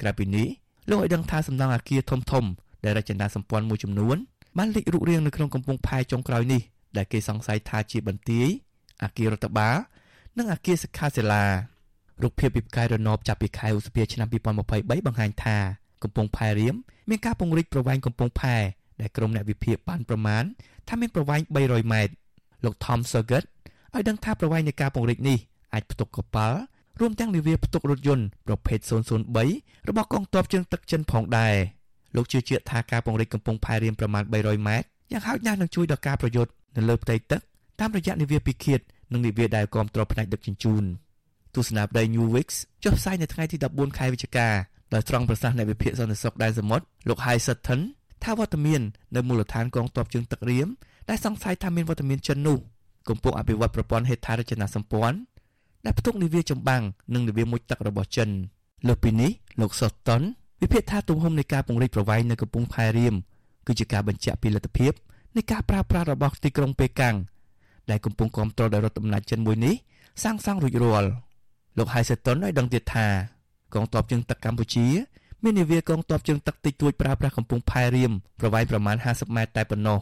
[0.00, 0.46] ក្រៅពីនេះ
[0.90, 2.44] លោកឲ្យដឹងថាសំណង់អគារធំធំ
[2.84, 4.16] ដែលរចនាសម្ព័ន្ធមួយចំនួន
[4.58, 6.62] បានលេចរូបរាងនៅក្នុងកំពង់ផែចុងក្រោយនេះ
[6.96, 8.48] ដែលគេសង្ស័យថាជាបន្ទាយ
[9.04, 9.76] អគាររដ្ឋបាល
[10.38, 11.44] និងអគារសិក្ខាសាលា
[12.22, 15.56] រូបភាពពីផ្កាយរណបចាប់ពីខែឧសភាឆ្នាំ2023បង្ហាញថា
[16.02, 16.74] កំពង់ផែរៀម
[17.10, 18.56] មានការពង្រីកប្រវែងកំពង់ផែ
[19.00, 20.44] ដែលក្រុមអ្នកវិភាគបានប្រមាណ
[20.88, 22.12] ថាមានប្រវែង300ម៉ែត្រ
[22.64, 23.44] លោក Tom Surgut
[23.94, 25.38] ឲ្យដឹងថាប្រវែងនៃការពង្រីកនេះ
[25.74, 26.58] អាចផ្ទុកកប៉ាល់
[27.00, 28.78] រួមទាំងនាវាផ្ទុករថយន្តប្រភេទ
[29.34, 31.54] 003របស់កងទ័ពជើងទឹកចិនផងដែរ
[32.16, 37.40] លោកជឿជាក់ថាការពង្រីកកំពង់ផែរៀមប្រមាណ300ម៉ែត្រយ៉ាងហោចណាស់នឹងជួយដល់ការប្រយុទ្ធនៅលើផ្ទៃទឹក
[37.80, 38.80] តាមរយៈនាវាពិឃាត
[39.12, 40.84] និងនាវាដែលគ្រប់គ្រងផ្នែកដឹកជញ្ជូន
[41.54, 44.48] ទស្សនាវដ្តី New Weeks ចុះផ្សាយនៅថ្ងៃទី14ខែវិច្ឆិកា
[44.94, 47.80] ដោយត្រង់ប្រសាសន៍អ្នកវិភាគសន្តិសុខដែនសមុទ្រលោក Hai Sutton
[48.24, 48.82] ថាវត្តមាន
[49.16, 50.68] នៅមូលដ្ឋានកងទ័ពជើងទឹករៀម
[51.10, 52.58] ដែលសង្ស័យថាមានវត្តមានចិននោះ
[53.08, 55.18] កំពុងអភិវឌ្ឍប្រព័ន្ធហេដ្ឋារចនាសម្ព័ន្ធ
[55.84, 56.82] ដែលផ្ទុកនាវាចម្បាំង
[57.14, 58.28] និងនាវាមុជទឹករបស់ចិន
[58.88, 60.22] លើពីនេះលោក Sutton
[60.62, 63.14] វិភាគថាទំហំនៃការពង្រីកប្រវែងនៅកំពង់ផែរៀម
[63.66, 64.92] គឺជាការបញ្ជាក់ពីលទ្ធភាព
[65.36, 67.16] នៃការប្រើប្រាស់របស់ទីក្រុងប៉េកាំង
[67.90, 69.74] ដែលកំពុងគ្រប់គ្រងដោយរដ្ឋអំណាចចិនមួយនេះ
[70.22, 71.10] សាងសង់រួចរាល់
[71.78, 73.06] លោក Haiseton ឲ្យដឹងទៀតថា
[73.74, 74.86] កងទ័ពជើងទឹកកម្ពុជា
[75.42, 79.98] មាននាវាកងទ័ពជើងទឹកតិចតួចប្រើប្រាស់កំពង់ផែរៀមប្រវែងប្រមាណ50ម៉ែត្រតែប៉ុណ្ណោះ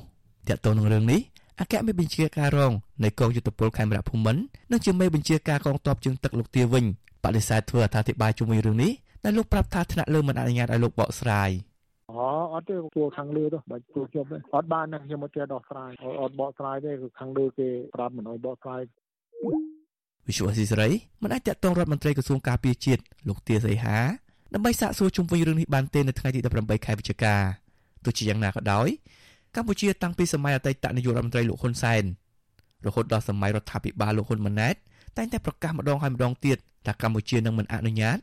[0.49, 1.21] ទាក់ទងនឹងរឿងនេះ
[1.61, 2.73] អគ្គមេបញ្ជាការរង
[3.05, 6.85] នៃកងយុទ្ធពលខេមរៈភូមិន្ទនិងជាមេបញ្ជាការកងទ័ពជើងទឹកលោកទាវិញ
[7.25, 8.93] បដិសេធធ្វើអត្ថាធិប្បាយជុំវិញរឿងនេះ
[9.25, 11.51] ដែលលោកប្រាប់ថាថ្នាក់លើមិនអនុញ្ញាតឲ្យលោកបកស្រាយ
[12.15, 15.91] អូអត់ទេពួកខាងលើទៅបាច់ពួកខ្ញុំទេអត់បានណាខ្ញុំមកចេះដោះស្រាយ
[16.23, 18.81] អត់បកស្រាយទេគឺខាងលើគេប្រាប់មិនឲ្យបកស្រាយ
[20.27, 20.91] វិសុវអស៊ីសេរី
[21.23, 23.99] មិនអាចតាក់ទងរដ្ឋមន្ត្រីក្រសួងការពារជាតិលោកទាសីហា
[24.55, 27.35] ដើម្បីសាកសួរជុំវិញរឿងនេះបានទេនៅថ្ងៃទី18ខែវិច្ឆិកា
[28.05, 28.89] ទោះជាយ៉ាងណាក៏ដោយ
[29.55, 32.05] កម្ពុជាតាំងពីសម័យអតីតនាយករដ្ឋមន្ត្រីលោកហ៊ុនសែន
[32.87, 34.75] រហូតដល់សម័យរដ្ឋាភិបាលលោកហ៊ុនម៉ាណែត
[35.17, 38.19] តែងតែប្រកាសម្ដងហើយម្ដងទៀតថាកម្ពុជានឹងមិនអនុញ្ញាត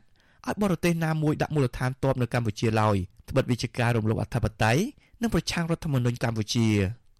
[0.46, 2.96] ឲ្យបរទេសណាមួយដាក់មូលដ្ឋានទ័ពនៅកម្ពុជាឡើយ
[3.28, 4.82] ត្បិតវិជាការរំលោភអធិបតេយ្យ
[5.22, 6.66] និងប្រឆាំងរដ្ឋធម្មនុញ្ញកម្ពុជា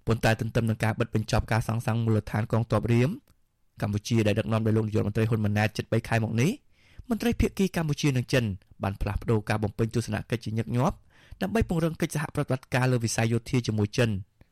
[0.06, 3.10] ប៉ុន្តែទន្ទឹមនឹងការបិទបញ្ចប់ការសាងសង់មូលដ្ឋានកងទ័ពរៀម
[3.82, 6.50] កម្ពុជាដែលដឹកនាំដោយលោកនាយករដ្ឋមន្ត្រីហ៊ុនម៉ាណែតជិត3ខែមកនេះ
[7.08, 8.44] មន្ត្រីភាគីកម្ពុជានិងចិន
[8.82, 10.96] បានផ្លាស់ប្តូរការបំពេញទស្សនកិច្ចជាញឹកញាប់
[11.42, 14.10] ដើម្បីពង្រឹងកិច្ចសហប្រតិបត្តិការលើវិស័យយោធាជាមួយចិន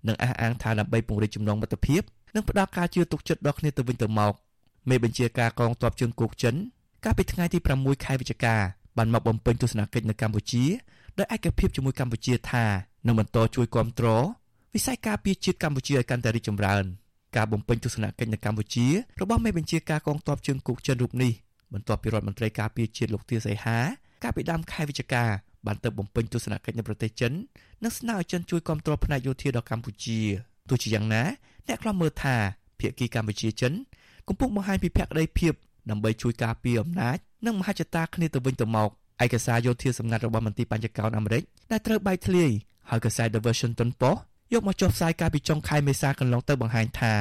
[0.09, 2.03] និងអះអាងថាដើម្បីពង្រីកចំណងមិត្តភាព
[2.35, 4.33] និងផ្ដល់ការជឿទុកចិត្តដល់គ្នាទៅវិញទៅមក
[4.89, 6.55] មេបញ្ជាការកងទ័ពជើងគោកចិន
[7.05, 8.55] កាលពីថ្ងៃទី6ខែវិច្ឆិកា
[8.99, 10.65] បានមកបំពេញទស្សនកិច្ចនៅកម្ពុជា
[11.21, 12.65] ដោយឯកភាពជាមួយកម្ពុជាថា
[13.07, 14.25] នឹងបន្តជួយគ្រប់គ្រង
[14.75, 16.85] វិស័យការពារជាតិកម្ពុជាឲ្យកាន់តែរីកចម្រើន
[17.37, 18.87] ការបំពេញទស្សនកិច្ចនៅកម្ពុជា
[19.21, 21.33] របស់មេបញ្ជាការកងទ័ពជើងគោកចិនរូបនេះ
[21.73, 23.79] បន្ទាប់ពីរដ្ឋមន្ត្រីការពារជាតិលោកទាសីហា
[24.23, 25.25] កាលពីដើមខែវិច្ឆិកា
[25.67, 27.33] បានទៅបំពេញទស្សនកិច្ចនៅប្រទេសចិន
[27.85, 30.19] និងស្នើឲ្យចិនជួយគ្រប់គ្រងផ្នែកយោធាដល់កម្ពុជា
[30.69, 31.23] ទោះជាយ៉ាងណា
[31.69, 32.37] អ្នកខ្លំមើលថា
[32.81, 33.73] ភាគីកម្ពុជាចិន
[34.29, 35.55] កំពុងបង្ហាញពីភក្តីភាព
[35.91, 38.91] ដើម្បីជួយការពារអំណាចនិងមហិច្ឆតាគ្នាទៅវិញទៅមក
[39.25, 42.51] ឯកសារយោធាសម្ងាត់របស់មន្ទីរបញ្ញកោណអាមេរិកដែលត្រូវបែកធ្លាយ
[42.91, 44.19] ហើយកសែត The Washington Post
[44.53, 47.13] យកមកចុះផ្សាយកាលពីចុងខែមេសាកន្លងទៅបង្ហាញថា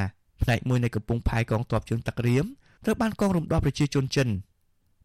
[0.41, 2.45] ផ្នែកមួយនៃកំពង់ផែកងទ័ពជើងទឹករៀម
[2.85, 4.27] ត្រូវបានកងរំដោះប្រជាជនចិន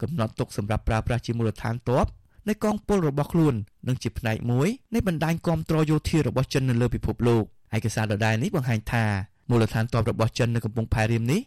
[0.03, 2.07] កំណត់ទុកសម្រាប់ប្រើប្រាស់ជាមូលដ្ឋានទ័ព
[2.49, 3.55] នៃកងពលរបស់ខ្លួន
[3.89, 7.45] និងជាផ្នែកមួយនៃបណ្ដាញគាំទ្រយោធារបស់ចិននៅលើពិភពលោក
[7.77, 9.05] ឯកសារដដែលនេះបង្ហាញថា
[9.51, 11.41] មូលដ្ឋានទ័ពរបស់ចិននៅកំពង់ផែរៀមនេះ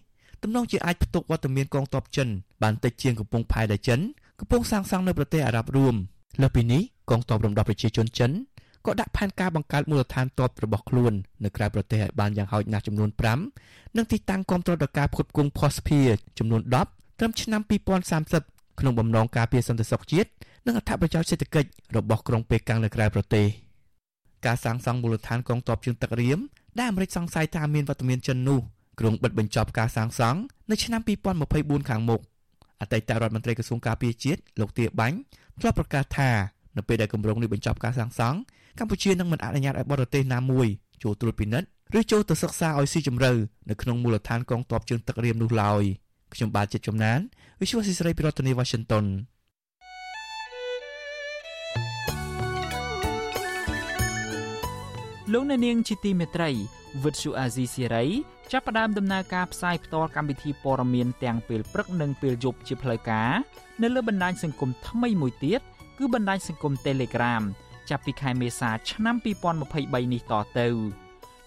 [0.44, 2.28] ទំនងជាអាចផ្ទុកវត្តមានកងទ័ពចិន
[2.64, 4.00] បានតិចជាងកំពង់ផែដែលចិន
[4.40, 5.96] កំពុងសាងសង់នៅប្រទេសអារ៉ាប់រួម
[6.42, 8.32] លើពីនេះកងទ័ពរំដោះប្រជាជនចិន
[8.86, 13.10] ក៏ដាក់ផែនការបង្កើតមូលដ្ឋានទ័ពរបស់ខ្លួននៅក្រៅប្រទេសឲ្យបានយ៉ាងហោចណាស់ចំនួន
[13.54, 16.02] 5និងទីតាំងគ្រប់គ្រងដល់ការផ្គត់ផ្គង់ផូស្ភា
[16.40, 17.62] ចំនួន10ត្រឹមឆ្នាំ
[18.20, 20.30] 2030ក្នុងបំណងការពារសន្តិសុខជាតិ
[20.66, 23.46] និងអត្ថប្រយោជន៍សេដ្ឋកិច្ចរបស់ក្រុងប៉េកាំងនៅក្រៅប្រទេស
[24.46, 26.40] ការសាងសង់មូលដ្ឋានកងទ័ពជើងទឹករៀម
[26.78, 28.60] ដែលអាមេរិកសង្ស័យថាមានវត្តមានចិននោះ
[29.00, 30.40] ក្រុងបិទបញ្ចប់ការសាងសង់
[30.72, 31.02] នៅឆ្នាំ
[31.46, 32.22] 2024ខាងមុខ
[32.82, 35.18] អតីតរដ្ឋមន្ត្រីក្រសួងការពារជាតិលោកទាបាញ់
[35.60, 36.32] ធ្លាប់ប្រកាសថា
[36.78, 38.38] នៅពេលដែលគម្រោងនេះបញ្ចប់ការសាងសង់
[38.80, 40.68] កម្ពុជានឹងមិនអនុញ្ញាតឲ្យបរទេសណាមួយ
[41.04, 41.68] ចូលត្រួតពិនិត្យ
[42.00, 43.32] ឬចូលទៅសិក្សាឲ្យស៊ីជម្រៅ
[43.70, 45.84] នៅក្នុងមូលដ្ឋានកងទ័ពជើងទឹករៀមនោះឡើយ
[46.34, 47.20] ខ្ញុំបាទចិត្តចំណាន
[47.60, 49.06] Visual Society ពីរដ្ឋធានី Washington
[55.34, 56.50] លោកអ្នកនាងជាទីមេត្រី
[57.04, 58.06] វិទ្យុអាស៊ីសេរី
[58.52, 63.32] ចាប់ផ្ដើមដំណើរការផ្សាយផ្ទាល់កម្មវិធីព័ត៌មានទាំងពេលព្រឹកនិងពេលយប់ជាផ្លូវការ
[63.82, 65.62] នៅលើបណ្ដាញសង្គមថ្មីមួយទៀត
[65.98, 67.44] គឺបណ្ដាញសង្គម Telegram
[67.90, 69.16] ចាប់ពីខែមេសាឆ្នាំ
[69.66, 70.68] 2023នេះតទៅ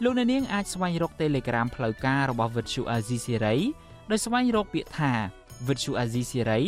[0.03, 3.57] លោកអ្នកនាងអាចស្វែងរក Telegram ផ្លូវការរបស់ Vuthu Azizi Siri
[4.11, 5.13] ដោយស្វែងរកពាក្យថា
[5.67, 6.63] Vuthu Azizi Siri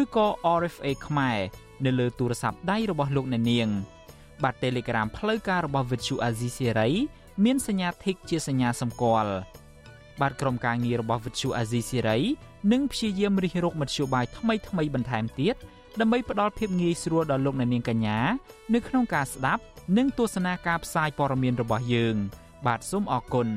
[0.00, 0.26] ឬក៏
[0.60, 1.38] RFA ខ្មែរ
[1.84, 3.68] នៅលើទូរស័ព្ទដៃរបស់លោកអ្នកនាង
[4.42, 6.90] បាទ Telegram ផ្លូវការរបស់ Vuthu Azizi Siri
[7.44, 9.34] មានសញ្ញា Tick ជាសញ្ញាសម្គាល់
[10.20, 12.20] បាទក្រុមការងាររបស់ Vuthu Azizi Siri
[12.72, 15.56] នឹងព្យាយាមរិះរកមធ្យោបាយថ្មីៗបន្ថែមទៀត
[16.00, 18.18] ដើម្បីផ្ដល់ភាពងាយស្រួលដល់លោកអ្នកនាងកញ្ញា
[18.74, 19.62] នៅក្នុងការស្ដាប់
[19.96, 22.16] និងទស្សនាការផ្សាយព័ត៌មានរបស់យើង
[22.66, 23.48] បាទសូមអរគុណ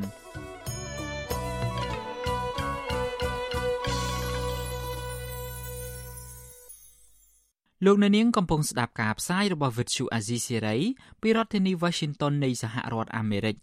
[7.86, 10.80] លោកអ្នកនាងកំពុងស្ដាប់ការផ្សាយរបស់ Vuthu Azizi Serai
[11.22, 13.56] ពីរដ្ឋធានី Washington នៃសហរដ្ឋអាមេរិក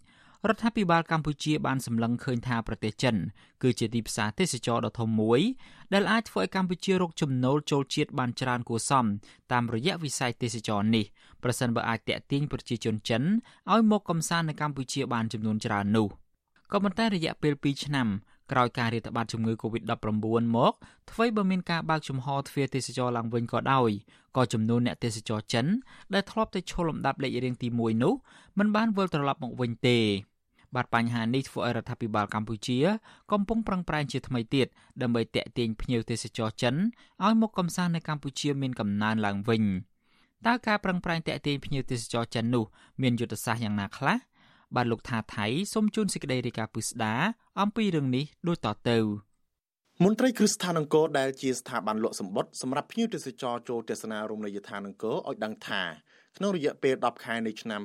[0.49, 3.15] រដ្ឋាភិបាលកម្ពុជាបានសម្លឹងឃើញថាប្រទេសចិន
[3.63, 5.41] គឺជាទីផ្សារទេសចរដ៏ធំមួយ
[5.93, 9.05] ដែលអាចធ្វើឲ្យកម្ពុជារកចំណូលចូលជាតិបានច្រើនគួរសម
[9.51, 11.05] តាមរយៈវិស័យទេសចរនេះ
[11.43, 13.23] ប្រសិនបើអាចតាក់ទាញប្រជាជនចិន
[13.71, 16.07] ឲ្យមកកំសាន្តនៅកម្ពុជាបានចំនួនច្រើននោះ
[16.71, 18.07] ក៏ប៉ុន្តែរយៈពេល2ឆ្នាំ
[18.51, 20.17] ក្រោយការរាតត្បាតជំងឺ Covid-19
[20.55, 20.73] មក
[21.11, 23.89] អ្វីបើមានការបើកចំហទ្វារទេសចរឡើងវិញក៏ដោយ
[24.37, 25.65] ក៏ចំនួនអ្នកទេសចរចិន
[26.13, 28.13] ដែលធ្លាប់តែឈលលំដាប់លេខរៀងទី1នោះ
[28.57, 29.99] មិនបានវិលត្រឡប់មកវិញទេ
[30.75, 32.77] បាទបញ្ហានេះធ្វើឲ្យរដ្ឋាភិបាលកម្ពុជា
[33.31, 34.67] កំពុងប្រឹងប្រែងជាថ្មីទៀត
[35.01, 36.75] ដើម្បីតាក់ទាញភ្ញៀវទេសចរចិន
[37.23, 39.63] ឲ្យមកកំសាន្តនៅកម្ពុជាមានកំណើនឡើងវិញ
[40.47, 42.65] តើការប្រឹងប្រែងតាក់ទាញភ្ញៀវទេសចរចិននោះ
[43.01, 44.15] មានយុទ្ធសាស្ត្រយ៉ាងណាខ្លះ
[44.75, 47.13] បាទលោកថាថៃសូមជូនសេចក្តីរាយការណ៍ពិស្ដា
[47.61, 48.99] អំពីរឿងនេះដូចតទៅ
[50.03, 55.83] មន្ត្រីគ្រឹះស្ថានអង្គរដែលជាស្ថាប័នលក់សម្បត្តិសម្រាប់ភ្ញៀវទេសចរចូលទស្សនារមណីយដ្ឋានអង្គរឲ្យដឹងថា
[56.37, 57.81] ក្នុងរយៈពេល10ខែនៃឆ្នាំ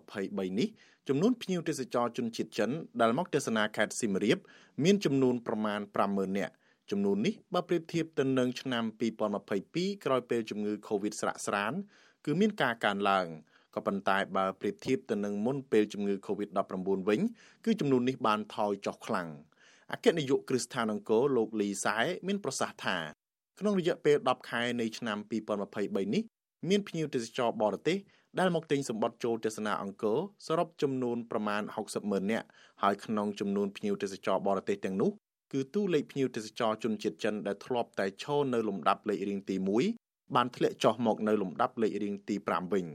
[0.00, 0.68] 2023នេះ
[1.08, 2.70] ចំនួនភ្ញៀវទេសចរជនជាតិចិន
[3.00, 4.38] ដែលមកទស្សនាខេត្តសៀមរាប
[4.84, 6.54] មានចំនួនប្រមាណ50000នាក់
[6.90, 8.84] ចំនួននេះបើប្រៀបធៀបទៅនឹងឆ្នាំ
[9.44, 11.72] 2022ក្រោយពេលជំងឺ Covid ស្រាក់ស្រាន
[12.24, 13.26] គឺមានការកើនឡើង
[13.74, 16.72] ក៏ប៉ុន្តែបើប្រៀបធៀបទៅនឹងមុនពេលជំងឺ Covid-19
[17.08, 17.20] វិញ
[17.64, 19.28] គឺចំនួននេះបានថយចុះខ្លាំង
[19.92, 22.96] អគ្គនាយកគ្រឹះស្ថានអង្គរលោកលីសែមានប្រសាសន៍ថា
[23.60, 25.18] ក្នុងរយៈពេល10ខែនៃឆ្នាំ
[25.66, 26.22] 2023នេះ
[26.68, 27.98] មានភ្ញៀវទេសចរបរទេស
[28.38, 32.46] ដែលមកទិញសម្បត្តិចូលទស្សនាអង្គរសរុបចំនួនប្រមាណ60ម៉ឺននាក់
[32.82, 35.10] ហើយក្នុងចំនួនភ្ញៀវទេសចរបរទេសទាំងនោះ
[35.52, 39.56] គឺតួលេខភ្ញៀវទេសចរជនជាតិចិនដែលធ្លាប់តែឈរនៅលំដាប់លេខរៀងទី
[39.96, 42.86] 1បានធ្លាក់ចុះមកនៅលំដាប់លេខរៀងទី5វិញ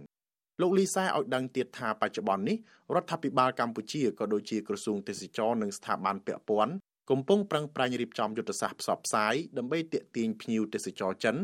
[0.61, 2.57] លោកលីសែឲ្យដឹងទៀតថាបច្ចុប្បន្ននេះ
[2.95, 6.73] រដ្ឋាភិបាលកម្ពុជាក៏ដូចជាក្រសួងទេសចរនិងស្ថាប័នពាក់ព័ន្ធ
[7.09, 11.35] កំពុងប្រឹងប្រែងរៀបចំយុទ្ធសាស្ត្រផ្សព្វផ្សាយដើម្បីទាក់ទាញភ្ញៀវទេសចរចិន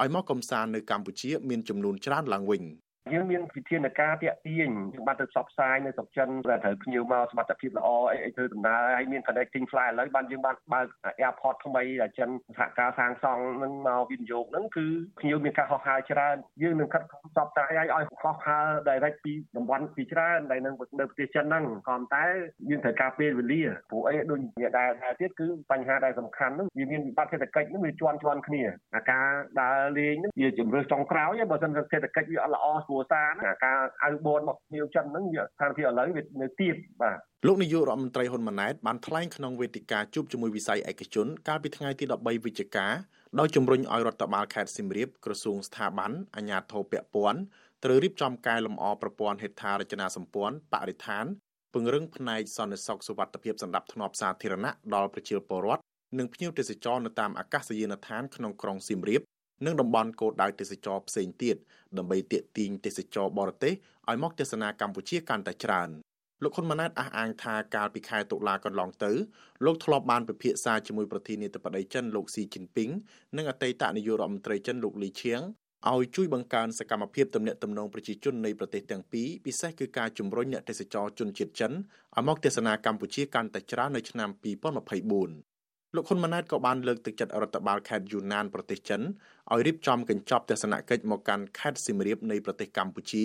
[0.00, 2.62] ឲ្យមកកំសាន្តនៅកម្ពុជាមានចំនួនច្រើនឡើងវិញ។
[3.12, 10.86] យើងមានវិធានការតាក់ទាញយើងបានទៅផ្សព្វផ្សាយនៅស្រុកចិនដែលត្រូវភ្ញៀវមកសមត្ថភាពល្អអីអីធ្វើដំណើរហើយមាន connecting flight ឥឡូវបានយើងបានបើក
[11.26, 14.86] airport ថ្មីដែលចិនសហការសាងសង់នឹងមកវិនិយោគហ្នឹងគឺ
[15.20, 20.70] ភ្ញៀវមានការហោះហើរច្រើនយើងនឹងខិតខំផ្សព្វផ្សាយឲ្យឲ្យហោះហើរ direct ពីតំបន់ពីច្រើនដែលនៅ
[21.00, 22.24] នៅប្រទេសចិនហ្នឹងក៏តែ
[22.70, 28.62] យើងត្រូវការពេលវេលាព្រោះអីដូចជាដែលថាទៀតគឺបញ្ហាដែលសំខាន់ហ្នឹងវាមានវិបត្តិសេដ្ឋកិច្ចហ្នឹងវាជាន់ជាន់គ្នា
[28.94, 29.26] អាការ
[29.60, 42.86] ដើរលេងហ្នឹងវាជំរឿសចុងក្រោយបើមិនសេដ្ឋកិច្ចវាអត់ល្អគ្រួសារណាការអៅបនមកភ្ញៀវចិនហ្នឹងវាស្ថានភាពឥឡូវវានៅទៀតបាទលោកនាយករដ្ឋមន្ត្រីហ៊ុនម៉ាណែតបានថ្លែងក្នុងវេទិកាជួបជាមួយវិស័យឯកជនកាលពីថ្ងៃទី13វិច្ឆិកា
[43.38, 47.40] ដោយជំរុញឲ្យរដ្ឋបាលខេត្តសៀមរាបក្រសួងស្ថាប័នអាជ្ញាធរពាក់ព័ន្ធ
[47.84, 51.24] ត្រូវរៀបចំកែលម្អប្រព័ន្ធហេដ្ឋារចនាសម្ព័ន្ធបរិស្ថាន
[51.72, 55.82] ពង្រឹងផ្នែកសន្តិសុខសុវត្ថិភាពសម្រាប់ធ្នាប់សាធារណៈដល់ប្រជាពលរដ្ឋ
[56.18, 59.22] និងភ្ញៀវទេសចរនៅតាមអាកាសយានដ្ឋានក្នុងក្រុងសៀមរាប
[59.64, 61.56] និងតំបន់គោលដៅទេសចរផ្សេងទៀត
[61.98, 63.74] ដើម្បីទាក់ទាញទេសចរបរទេស
[64.08, 65.90] ឲ្យមកទស្សនាកម្ពុជាកាន់តែច្រើន
[66.42, 69.12] លោកហ៊ុនម៉ាណែតអះអាងថាកាលពីខែតុលាកន្លងទៅ
[69.64, 72.90] លោកធ្លាប់បានពិភាក្សាជាមួយប្រធានាធិបតីចិនលោកស៊ីជីនពីង
[73.36, 75.40] និងអតីតនាយករដ្ឋមន្ត្រីចិនលោកលីឈៀង
[75.88, 85.49] ឲ្យជួយបង្កើនសកម្មភាពទំនាក់ទំនងប្រជាជននៃប្រទេសទាំងពីរពិសេសគឺការជំរុញអ្នកទេសចរជនជាតិចិនឲ្យមកទស្សនាកម្ពុជាកាន់តែច្រើននៅឆ្នាំ2024
[85.94, 89.00] លោកហ៊ុនម៉ាណែតក៏បានលើកទឹកចិត្តរដ្ឋបាលខេត្តយូណានប្រទេសចិន
[89.52, 93.24] ឲ្យរៀបចំកញ្ចប់ទស្សនកិច្ចមកកាន់ខេត្តសៀមរាបនៃប្រទេសកម្ពុជា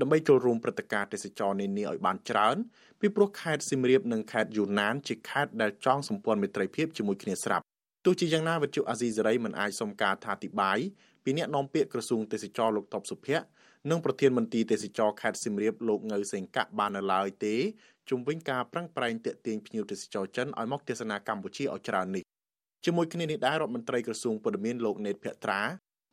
[0.00, 2.56] ដើម្បីចូលរួមព្រឹត្តិការណ៍ទេសចរនានាឲ្យបានច្រើន
[3.00, 7.64] ពីព្រោះខេត្តសៀមរាបនិងខេត្តយូណានជាខេត្តដែលចងសម្ព័ន្ធមិត្តភាពជាមួយគ្នាស្រាប់
[8.04, 10.78] ទោះជាយ៉ាងណាវិទ្យុអាស៊ីសេរីមិនអាចសុំការថាតិបាយ
[11.24, 13.46] ពីអ្នកនាំពាក្យក្រសួងទេសចរលោកតបសុភ័ក្រ
[13.90, 17.54] និងប្រធានមន្ត្រីទេសចរខេត្តសៀមរាបលោកងៅសេងកាក់បាននៅឡើយទេ
[18.10, 22.24] ជំវិញការប្រឹងប្រែងទាក់ទាញភ្ញៀវទេសចរចិនឲ្យមកទស្សនាកម្ពុជាឲ្យច្រើននេះ
[22.84, 25.62] ជាមួយគ្នានេះដែររដ្ឋមន្ត្រីក្រសួងព័ត៌មានលោកណេតភក្ត្រា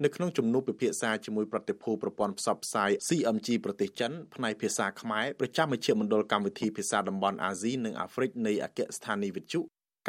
[0.03, 9.59] នៅក្នុងជំនួបពិភាក្សាជាមួយប្រតិភូប្រព័ន្ធផ្សព្វផ្សាយ CMG ប្រទេសចិនផ្នែកភាសាខ្មែរប្រចាំមជ្ឈមណ្ឌលកម្មវិធីភាសាតំបន់អាស៊ីនិងអាហ្វ្រិកនៃអគ្គស្ថានីយ៍វិទ្យុ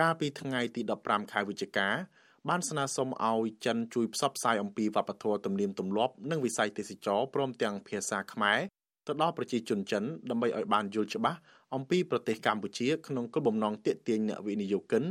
[0.01, 1.89] កាលពីថ្ងៃទី15ខែវិច្ឆិកា
[2.49, 8.61] បានស្នើសុំឲ្យចិនជួយផ្សព្វផ្សាយអំពីវប្បធម៌ទំនៀមទម្លាប់និងវិស័យទេសចរព្រមទាំងភាសាខ្មែរ
[9.11, 11.39] ទៅដល់ប្រជាជនចិនដើម្បីឲ្យបានយល់ច្បាស់
[11.75, 15.05] អំពីប្រទេសកម្ពុជាក្នុងគោលបំណងទាក់ទាញអ្នកវិនិយោគិន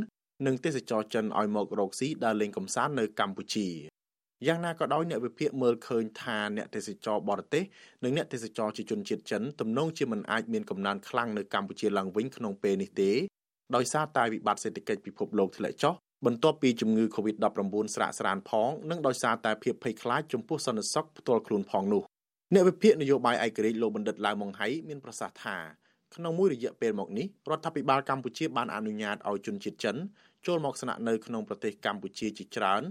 [0.45, 3.67] និងទេសចរចិនឲ្យមករកស៊ីដើរលេងកម្សាន្តនៅកម្ពុជា
[4.47, 7.63] យ៉ាងណាក៏ដោយអ្នកវិភាគមើលឃើញថាអ្នកទេសចរបរទេស
[8.03, 13.11] និងអ្នកទេសចរជាជនជាតិចិនទំនងជាមិនអាចមានកំណើនខ្លាំងនៅកម្ពុជាឡើងវិញក្នុងពេលនេះទេ
[13.75, 15.93] ដោយសារតែវិបត្តិសេដ្ឋកិច្ចពិភពលោកធ្លាក់ចុះ
[16.25, 22.03] បន្ទាប់ពីជំងឺ Covid-19 ស្រាកស្រានផងនិងដោយសារតែភាពភ័យខ្លាចចំពោះសន្តិសុខផ្ទាល់ខ្លួនផងនោះ
[22.53, 25.57] អ្នកវិភាគនយោបាយឯករាជ្យលោកបណ្ឌិតឡាវម៉ុងហៃមានប្រសាសន៍ថា
[26.15, 29.95] ក្នុងមួយរយៈពេលមកនេះរដ្ឋាភិបាលកម្ពុជាបានអនុញ្ញាតឲ្យជនជាតិចិន
[30.45, 32.81] ចូលមកស្នាក់នៅក្នុងប្រទេសកម្ពុជាជាច្រើន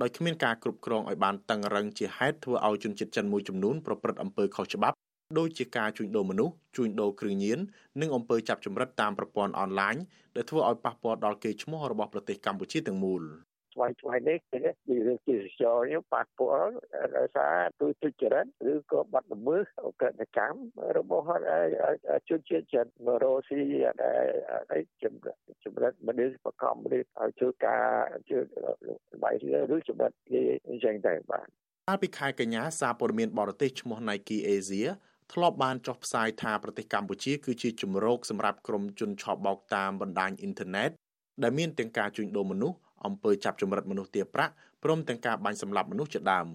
[0.00, 4.96] ដោយគ្មានការគ្រប់គ្រងឲ្យបានតឹងរឹងជាហេតុធ្វើឲ្យជនជាតិចិនមួយចំនួនប្រព្រឹត្តអំពើខុសច្បាប់
[5.38, 7.58] ដូចជាការជួញដូរមនុស្សជួញដូរគ្រឿងញៀន
[8.00, 9.96] និងអំពើចាប់ចម្រិតតាមប្រព័ន្ធអនឡាញ
[10.36, 13.24] ដែលធ្វើឲ្យប៉ះពាល់ដល់កេរ្តិ៍ឈ្មោះរបស់ប្រទេសកម្ពុជាទាំងមូល។
[13.78, 16.72] ស្វ័យស្វ័យនេះគឺពីរឿងជាចរនេះប៉ះពាល់
[17.16, 20.60] ដោយសារទូទុច្ចរិតឬក៏បាត់ល្មើសអកតកម្ម
[20.98, 21.26] របស់
[22.28, 23.60] ជនជាតិចិនមករស់ស៊ី
[24.72, 27.84] អីចម្រិតមនុស្សប្រកំមនុស្សឲ្យធ្វើការ
[28.30, 28.42] ជួយ
[29.22, 29.34] បាយ
[29.74, 31.46] ឬចម្រិតគេអញ្ចឹងទៅបាទ
[31.88, 34.88] កាលពីខែកញ្ញាសារព័ត៌មានបរទេសឈ្មោះ Nike Asia
[35.32, 40.90] ធ្លាប់បានចុះផ្សាយថាប្រទេសកម្ពុជាគឺជាជំរកសម្រាប់ក្រុមជនឆបោកតាមបណ្ដាញអ៊ីនធឺណិត
[41.42, 44.52] ដែលមានទាំងការជួញដូរមនុស្ស អំពើចាប់ចម្រិតមនុស្សទារប្រាក់
[44.84, 46.46] ព្រមទាំងការបាញ់សម្លាប់មនុស្សជាដើម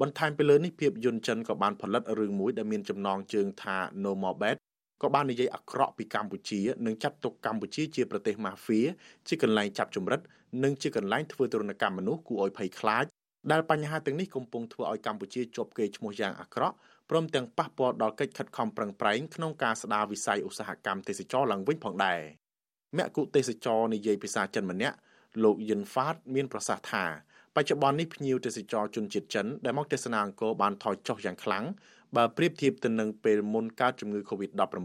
[0.00, 4.56] បន្ថែមពីលើនេះភាពយន្តចិនក៏បានផលិតរឿងមួយដែលមានចំណងជើងថា No More Bad
[5.02, 8.80] ក៏បាននិយាយអាក្រក់ពីកម្ពុជានិងចាត់ទុកកម្ពុជាជាប្រទេសម៉ាហ្វៀ
[9.28, 10.20] ជាកន្លែងចាប់ចម្រិត
[10.64, 13.04] និងជាកន្លែងធ្វើទរណកម្មមនុស្សគួរឲ្យភ័យខ្លាច
[13.50, 16.74] ដែលបញ្ហាទាំងនេះកំពុងធ្វើឲ្យកម្ពុជាជាប់គេឈ្មោះយ៉ាងអាក្រក់
[17.10, 22.20] ព្រមទាំងប៉ះពាល់ដល់កិច្ចខិតខំប្រឹងប្រែងក្នុងការស្ដារវិស័យឧស្សាហកម្មទេសចរឡើងវិញផងដែរ
[22.98, 24.96] មគ្គុទេសចរនិយាយភាសាចិនម្នាក់
[25.44, 27.04] លោកយិនហ្វាតមានប្រសាសន៍ថា
[27.56, 31.64] បច្ចុប្បន្ននេះភ្ញៀវទេសចរជនជាតិចិនដែលមកទស្សនាអង្គរបានថយចុះយ៉ាងខ្លាំង
[32.16, 34.76] បើប្រៀបធៀបទៅនឹងពេលមុនកើតជំងឺ Covid-19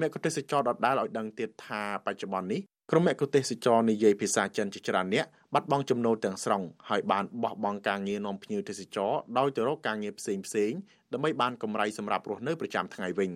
[0.00, 10.72] មគ្គុទេសចរដដែលឲ្យដឹងទៀតថាបច្ចុប្បន្ននេះក្រុមមគ្គុទេសចរនិយាយភាសាចិនជាច្រើនអ្នកបាត់បង់ចំណូលទាំងស្រុងហើយបានបោះបង់ការងារនាំភ្ញៀវទេសចរដោយទៅរកការងារផ្សេងផ្សេង
[11.12, 13.30] ដើម្បីបានកម្រៃសម្រាប់រស់នៅប្រចាំថ្ងៃវិញ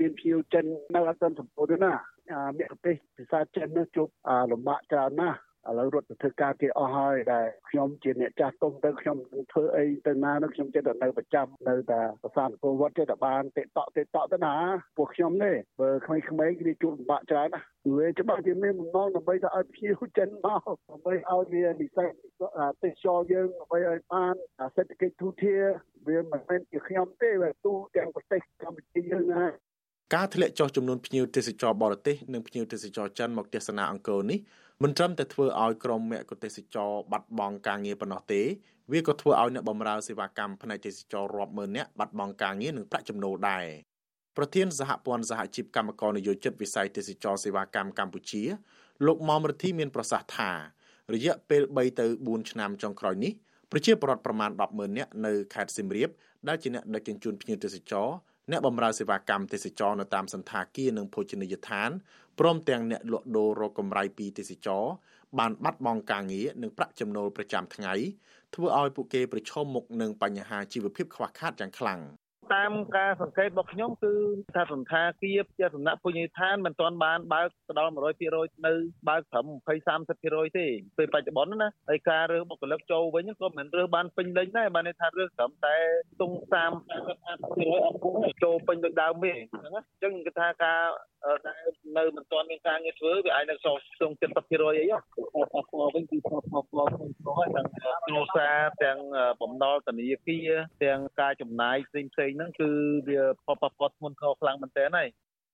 [0.00, 0.64] មានភ្ញៀវចិន
[0.94, 1.92] នៅអត់ទាន់សម្ពូរទេណា
[2.58, 4.08] មគ្គុទេសភាសាចិននោះជួប
[4.52, 9.16] លំបាកច្រើនណាស់ ឥឡូវរត់ទៅធ្វើការគេអស់ហើយដែលខ្ញុំជាអ្នកចាស់ទុំទៅខ្ញុំ
[9.52, 14.54] ធ្វើអីទៅណានោះខ្ញុំចិត្តតែនៅប្រចាំនៅតែប្រសាទពលវត្តចិត្តតែបានតិតក់តិតក់ទៅណា
[14.96, 17.60] ពួកខ្ញុំនេះបើក្មេងៗគ្នាជួបលំបាកច្រើនណា
[17.96, 22.10] វាច្បាស់ជាមានបំណងដើម្បីទៅឲ្យភ្ញៀវចិនមកដើម្បីឲ្យវានិស្សិត
[22.82, 24.34] ទេសចរយើងដើម្បីឲ្យបាន
[24.76, 25.56] សេដ្ឋកិច្ចទូធា
[26.08, 29.46] វាមិនមែនជាខ្ញុំទេវាទូទាំងប្រទេសកម្ពុជាយើងណា
[30.14, 34.38] ការធ្លាក់ចុះចំនួនភ្ញៀវទេសចរបរទេសនិងភ្ញៀវទេសចរចិនមកទស្សនាអង្គរនេះ
[34.82, 38.42] មិនត្រឹមតែធ្វើឲ្យក្រុមមគ្គុទេសចរបាត់បង់ការងារប៉ុណ្ណោះទេ
[38.92, 43.66] វាក៏ធ្វើឲ្យអ្នកបម្រើសេវាកម្មផ្នែកទេសចររាប់ម៉ឺននាក់បាត់បង់ការងារនិងប្រាក់ចំណូលដែរ
[44.36, 48.42] ប្រធានសហព័ន្ធសហជីពកម្មករនយោជិតវិស័យទេសចរសេវាកម្មកម្ពុជា
[49.06, 50.50] លោកមុំរទ្ធីមានប្រសាសន៍ថា
[51.14, 53.32] រយៈពេល3ទៅ4ឆ្នាំចុងក្រោយនេះ
[53.70, 56.10] ប្រជាពលរដ្ឋប្រមាណ100000នាក់នៅខេត្តសៀមរាប
[56.48, 58.08] ដែលជាអ្នកដឹកជញ្ជូនភ្ញៀវទេសចរ
[58.50, 61.90] អ្នកបម្រើសេវាកម្មទេសចរនៅតាមសន្តាគារនិងភោជនីយដ្ឋាន
[62.38, 64.84] ព្រមទាំងអ្នកលក់ដូររកកម្រៃពីទេសចរ
[65.38, 67.94] បានបាត់បង់ការងារនិងប្រាក់ចំណូលប្រចាំថ្ងៃ
[68.54, 72.00] ធ្វើឲ្យពួកគេប្រឈមមុខនឹងបញ្ហាជីវភាពខ្វះខាតយ៉ាងខ្លាំង។
[72.54, 74.12] តាមការសង្កេតរបស់ខ្ញុំគឺ
[74.56, 77.92] ថាសន្តាគារជាសំណាក់ពុញឋានមិនទាន់បានបើកទៅដល់
[78.28, 78.72] 100%នៅ
[79.08, 80.66] បើកត្រឹម20 30%ទេ
[80.98, 85.76] ពេលបច្ចុប្បន្នណាហើយការរើសបុគ្គលិកចូលវិញក៏មិនរើសបានពេញលេញដែរបានន័យថារើសត្រឹមតែ
[86.20, 90.80] ទង់30 40%អត់គួរចូលពេញដូចដើមទេអញ្ចឹងអញ្ចឹងគឺថាការ
[91.46, 95.04] ដែលនៅមិនទាន់មានការងារធ្វើវាអាចនៅសល់ស្ទង់70%អីហ៎អត់
[95.68, 96.90] ស្គាល់វិញគឺស្គាល់ស្គាល់ស្គាល់
[97.56, 97.66] ទាំង
[98.06, 98.98] គ្រួសារទាំង
[99.42, 100.50] បំណុលធនាគារ
[100.84, 102.70] ទាំងការចំណាយផ្សេងផ្សេងហ្នឹងគឺ
[103.08, 105.08] វាប៉ប៉ប៉ធ្ងន់ធ្ងរខ្លាំងមែនទែនហើយ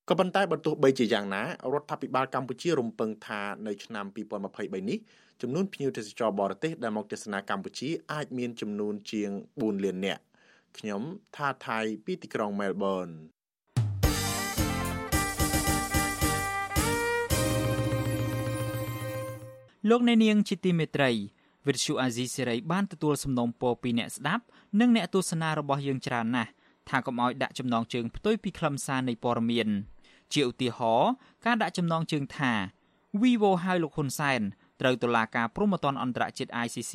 [0.08, 4.06] ក៏ប៉ុន្តែបើទោះបីជាយ៉ាងណារដ្ឋាភិបាលកម្ពុជារំពឹងថានៅឆ្នាំ
[4.46, 4.98] 2023នេះ
[5.42, 10.22] ចំនួនភ្ញៀវទេសចរបរទេសដែលមកទស្សនាកម្ពុជាអាចមានចំនួនជាង4លាននាក់
[10.78, 11.02] ខ្ញុំ
[11.36, 13.08] ថាថៃពីទីក្រុងមែលប៊ន
[19.90, 21.10] លោកអ្នកនាងជាទីមេត្រី
[21.66, 24.44] វិទ្យុអាស៊ីសេរីបានទទួលសំណូមពរពីអ្នកស្ដាប់
[24.80, 26.50] និងអ្នកទស្សនារបស់យើងច្រើនណាស់
[26.88, 29.68] ថាកុំឲ្យដាក់ចំណងជើងផ្ទុយពីខ្លឹមសារនៃព័ត៌មាន
[30.32, 31.10] ជាឧទាហរណ៍
[31.44, 32.52] ការដាក់ចំណងជើងថា
[33.20, 34.40] Vivo ហៅលោកហ៊ុនសែន
[34.80, 36.94] ត្រូវតុលាការព្រហ្មទណ្ឌអន្តរជាតិ ICC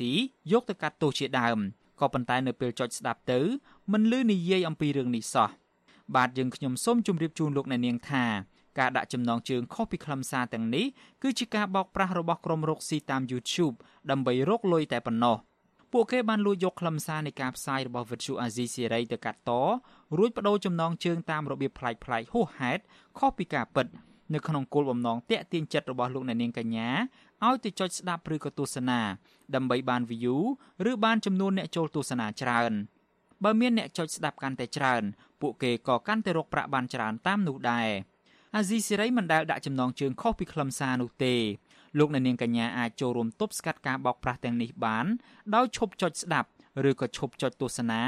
[0.52, 1.58] យកទៅកាត់ទោសជាដើម
[2.00, 3.40] ក៏ប៉ុន្តែនៅពេលចុចស្ដាប់ទៅ
[3.92, 5.48] មិនលឺនិយាយអំពីរឿងនេះសោះ
[6.16, 8.24] បាទយើងខ្ញុំសូមជម្រាបជូនលោកអ្នកនាងថា
[8.78, 10.86] ការដាក់ចំណងជើងខុសពីខ្លឹមសារទាំងនេះ
[11.22, 13.74] គឺជាការបោកប្រាស់របស់ក្រុមរកស៊ីតាម YouTube
[14.10, 15.36] ដើម្បីរកលុយតែប៉ុណ្ណោះ
[15.92, 19.50] ពួកគេបានលួចយកខ្លឹមសារនៃការផ្សាយរបស់ Virtual Azizi Series ទៅកាត់ត
[20.18, 22.82] រួចបដូរចំណងជើងតាមរបៀបប្លែកៗហួសហេតុ
[23.18, 23.86] ខុសពីការពិត
[24.34, 26.90] នៅក្នុងគោលបំណងតាក់ទាញចិត្តរបស់លោកអ្នកនាងកញ្ញា
[27.46, 29.00] ឲ្យទៅចុចស្ដាប់ឬក៏ទស្សនា
[29.54, 30.36] ដើម្បីបាន view
[30.90, 32.72] ឬបានចំនួនអ្នកចូលទស្សនាច្រើន
[33.44, 35.02] បើមានអ្នកចុចស្ដាប់កាន់តែច្រើន
[35.40, 37.88] ពួកគេក៏កាន់តែរកប្រាក់បានច្រើនតាមនោះដែរ
[38.56, 41.34] អាស៊ីសេរីមិនដែលដាក់ចំណងជើងខុសពីខ្លឹមសារនោះទេ
[41.98, 45.06] លោកអ្នកនាងកញ្ញាអាចចូលរួមទប់ស្កាត់ការបោកប្រាស់ទាំងនេះបាន
[45.54, 46.48] ដោយឈប់ចុចស្ដាប់
[46.90, 48.02] ឬក៏ឈប់ចុចទស្សនា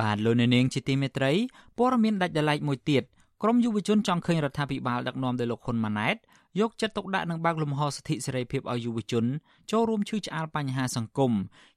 [0.00, 1.32] បាទលោកអ្នកនាងជាទីមេត្រី
[1.78, 3.02] ព័ត៌មានដាច់ដライមួយទៀត
[3.42, 6.16] ក្រមយុវជនចង់ឃើញរដ្ឋាភិបាលដឹកនាំដោយលោកហ៊ុនម៉ាណែត
[6.60, 9.24] យកចិត្តទុកដាក់និងបើកលំហសិទ្ធិសេរីភាពឲ្យយុវជន
[9.70, 11.32] ចូលរួមឈឺឆ្អាលបញ្ហាសង្គម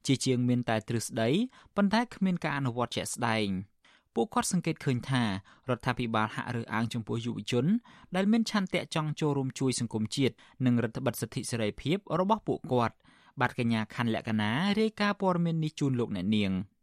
[0.06, 1.28] ជាជាងមានតែទ្រឹស្ដី
[1.76, 3.48] ប៉ុន្តែគ្មានការអនុវត្តជាក់ស្ដែង
[4.14, 5.28] ពួកគាត់សង្កេតឃើញថារ
[5.76, 7.66] ដ្ឋាភិបាលហាក់រើសអើងចំពោះយុវជន
[8.16, 10.34] ដែលមានឆន្ទៈចង់ចូលរួមជួយសង្គមជាតិ
[10.66, 12.94] និងរដ្ឋបិទសិទ្ធិសេរីភាពរបស់ពួកគាត់
[13.40, 14.50] បាទកញ្ញាខណ្ឌលក្ខណា
[14.80, 16.52] រាយការណ៍ព័ត៌មាននេះជូនលោកអ្នកនាង។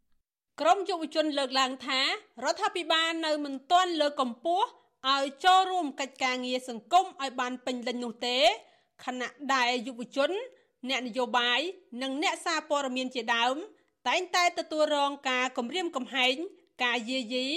[0.62, 2.06] ក្រមយុវជនលើកឡើងថារ
[2.54, 4.68] ដ្ឋាភិបាលនៅមិនទាន់លើកកម្ពស់
[5.06, 8.38] ឲ្យចូលរួមកិច្ចការងារសង្គមឲ្យបានពេញលេញនោះទេ
[9.06, 10.32] ខណៈដែលយុវជន
[10.89, 11.60] អ្នកនយោបាយ
[12.02, 13.56] និងអ្នកសារព័ត៌មានជាដើម
[14.08, 16.36] តែងតែទទួលរងការគំរាមកំហែង
[16.84, 17.48] ការយាយី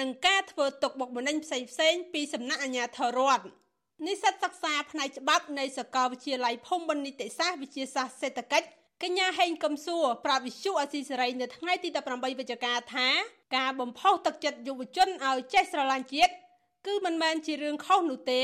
[0.00, 3.44] និងការធ្វើទុកបុកម្នេញផ្សេងផ្សេងពីសំណាក់អាជ្ញាធររដ្ឋ
[4.06, 8.68] និស្សិតសិក្សាផ្នែកច្បាប់នៃសាកលវិទ្យាល័យភូមិន្ទនីតិសាស្ត្រវិទ្យាសាស្ត្រសេដ្ឋកិច្ច
[9.02, 13.08] កញ្ញាហេងកំសួរប្រាប់វិសុអសីសេរីនៅថ្ងៃទី18វិច្ឆិកាថា
[13.56, 16.32] ការបំផុសទឹកចិត្តយុវជនឲ្យចេះស្រឡាញ់ជាតិ
[16.86, 18.42] គឺមិនមែនជារឿងខុសនោះទេ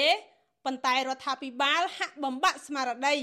[0.65, 3.15] ប៉ុន្តែរដ្ឋាភិបាលហាក់បំបាក់ស្មារតី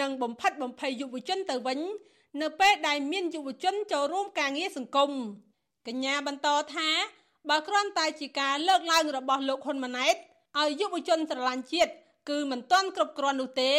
[0.00, 1.80] និងបំផិតបំភ័យយុវជនទៅវិញ
[2.42, 5.10] នៅពេលដែលមានយុវជនចូលរួមការងារសង្គម
[5.86, 6.88] កញ្ញាបន្តថា
[7.50, 10.16] បើគ្រាន់តែជាការលើកឡើងរបស់លោកហ៊ុនម៉ាណែត
[10.60, 11.92] ឲ្យយុវជនស្រឡាញ់ជាតិ
[12.30, 13.72] គឺមិនទាន់គ្រប់គ្រាន់នោះទេ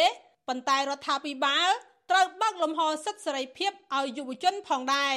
[0.48, 1.68] ប៉ុន្តែរដ្ឋាភិបាល
[2.10, 5.16] ត្រូវបើកលំហសិទ្ធិសេរីភាពឲ្យយុវជនផងដែរ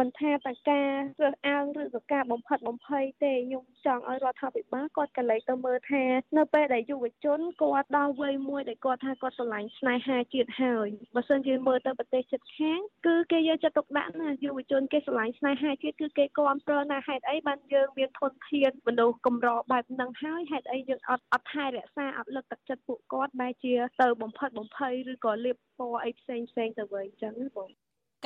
[0.00, 0.90] មិនថាតការ
[1.22, 6.04] រើសអើងឬក៏ការបំផិតបំភ័យទេខ្ញុំចង់ឲ្យរដ្ឋាភិបាលគាត់កលែងទៅមើលថា
[6.36, 27.70] នៅពេលដែលយុវជនគាត់ដល់វ័យមួយដែលគាត់ថាគាត់ស្រឡាញ់ស្នេហាជាតិហើយបើសិនជាមើលទៅប្រទេសជិតខាងគឺគេយកចិត្តទុកដាក់ណាយុវជនគេស្រឡាញ់ស្នេហាជាតិគឺគេគ្រប់គ្រងណាហេតុអីបានយើងមានធនធានមនុស្សកម្របែបហ្នឹងហើយហេតុអីយើងអត់អត់ថែរក្សាអត់លើកទឹកចិត្តពួកគាត់បែរជាទៅបំផិតបំភ័យឬក៏លៀបពណ៌អីផ្សេងផ្សេងទៅវិញអញ្ចឹងបង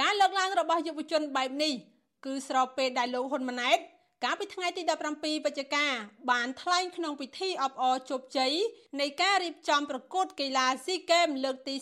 [0.00, 1.74] ការលើកឡើងរបស់យុវជនបែបនេះ
[2.24, 3.78] គឺស្របពេលដែលលោកហ៊ុនម៉ាណែត
[4.24, 4.82] កាលពីថ្ងៃទី
[5.14, 5.86] 17វិច្ឆិកា
[6.30, 8.52] បានថ្លែងក្នុងពិធីអបអរជោគជ័យ
[9.00, 11.74] នៃការរៀបចំប្រកួតកីឡាស៊ីហ្គេមលើកទី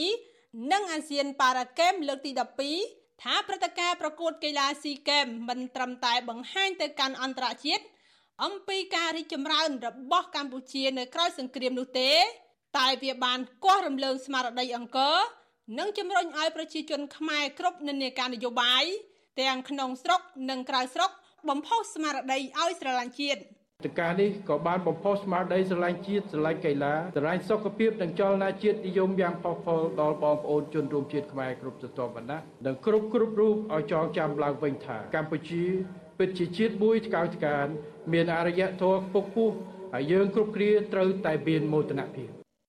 [0.00, 2.30] 32និងអាស៊ានប៉ារ៉ាហ្គេមលើកទី
[2.78, 7.84] 12ថាព្រឹត្តិការណ៍ប្រកួតកីឡាស៊ីហ្គេមមិនត្រឹមតែបង្ហាញទៅកាន់អន្តរជាតិ
[8.44, 12.10] អំពីការរីកចម្រើនរបស់កម្ពុជានៅក្រោយសង្គ្រាមនោះទេ
[12.78, 15.18] តែវាបានគាស់រំលើងស្មារតីអង្គរ
[15.78, 18.84] និងជំរុញឲ្យប្រជាជនខ្មែរគ្រប់និន្នាការនយោបាយ
[19.40, 20.20] ទាំងក្នុងស្រុក
[20.50, 21.10] និងក្រៅស្រុក
[21.48, 23.40] បំផុសស្មារតីឲ្យស្រឡាញ់ជាតិ
[23.86, 35.64] តការនេះក៏បានបំផុសស្មារតីស្រឡាញ់ជាតិស្រឡាញ់កីឡាស្រឡាញ់សុខភាពនិងចលនាជាតិនិយមយ៉ាងផុសផុលដល់បងប្អូនជនរួមជាតិខ្មែរគ្រប់ស្រទាប់វណ្ណៈនិងគ្រប់គ្រប់រូបឲ្យចងចាំឡើងវិញថាកម្ពុជា
[36.18, 37.66] ពិតជាជាតិមួយថ្កើងថ្កាន
[38.12, 39.50] មានអរិយធម៌ពុកពុះ
[39.94, 42.28] ហើយយើងគ្រប់គ្នាត្រូវតែមានមោទនភាព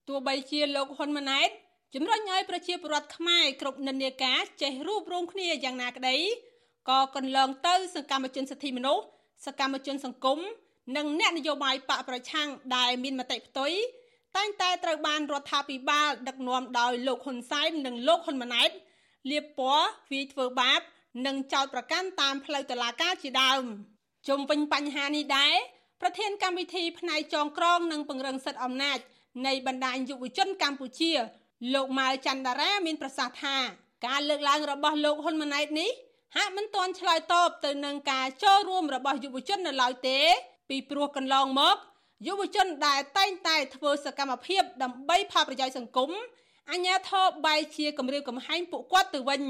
[0.09, 1.49] ទោះបីជាលោកហ៊ុនម៉ាណែត
[1.95, 6.15] ជំរុញឲ្យប្រជាពលរដ្ឋខ្មែរគ្រប់និន្នាការចេះរួបរวมគ្នាយ៉ាងណាក្តី
[6.89, 9.03] ក៏កន្លងទៅសកម្មជនសិទ្ធិមនុស្ស
[9.45, 10.39] សកម្មជនសង្គម
[10.97, 13.71] និងអ្នកនយោបាយបកប្រឆាំងដែលមានមតិផ្ទុយ
[14.35, 18.69] តែងតែត្រូវបានរដ្ឋាភិបាលដឹកនាំដោយលោកហ៊ុនសែននិងលោកហ៊ុនម៉ាណែត
[19.31, 20.81] លៀបពណ៌វាយធ្វើបាប
[21.25, 23.63] និងចោទប្រកាន់តាមផ្លូវតុលាការជាដើម
[24.27, 25.53] ជុំវិញបញ្ហានេះដែរ
[26.01, 28.97] ប្រធានកម្មវិធីផ្នែកចងក្រងនិងពង្រឹងសិទ្ធិអំណាច
[29.47, 31.11] នៃបណ្ដាញយុវជនកម្ពុជា
[31.71, 33.57] លោកម៉ៅច័ន្ទតារាមានប្រសាសន៍ថា
[34.07, 35.91] ការលើកឡើងរបស់លោកហ៊ុនម៉ាណែតនេះ
[36.35, 40.19] ហាក់មិនទាន់ឆ្លើយតបទៅនឹងការចូលរួមរបស់យុវជននៅឡើយទេ
[40.69, 41.75] ពីព្រោះកន្លងមក
[42.27, 46.11] យុវជនដែលតែងតែធ្វើសកម្មភាពដើម្បីផលប្រយោជន៍សង្គម
[46.71, 49.41] អញ្ញាធិបបែជាគម្រាមកំហែងពួកគាត់ទៅវិញ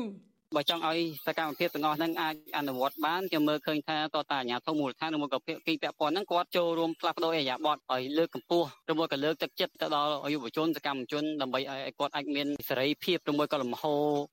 [0.55, 13.83] បើចង់ឲ្យសកម្មភាពទាំងអស់ហ្នឹងអាចអនុវត្តបានគេមើលឃើញថាតតាអាញាធមូលដ្ឋានឬមកក៏ភាគីពាក់ព័ន្ធហ្នឹងគាត់ចូលរួមផ្លាស់ប្ដូរអេយ៉ាបតឲ្យលើកកម្ពស់ឬមកក៏លើកទឹកចិត្តទៅដល់យុវជនសកម្មជនដើម្បីឲ្យគាត់អាចមានសេរីភាពឬមកក៏លំហ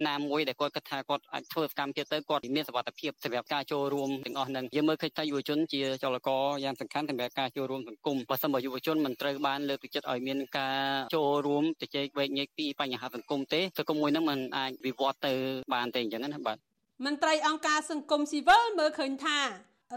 [0.08, 10.78] ណាមួយដែលគាត់គិតថាគាត់អាចធ្វើសកម្មភាពទៅគាត់មានសុវត្ថិភាពសម្រាប់ការចូលរួមទាំងអស់ហ្នឹងយើងមើលឃើញថាយុវជនជាចលករយ៉ាងសំខាន់សម្រាប់ការចូលរួមសង្គមបើសិនបើយុវជនមិនត្រូវបានលើកទឹកចិត្តឲ្យមានការ
[11.14, 15.32] ចូលរួមជជែកវែកញែកពីបញ្ហាសង្គមទេសង្គមមួយហ្នឹងมันអាចវិវត្តទៅ
[15.74, 16.56] បានទេអញ្ចឹងណាបាទ
[17.04, 19.38] មន្ត្រីអង្គការសង្គមស៊ីវិលមើលឃើញថា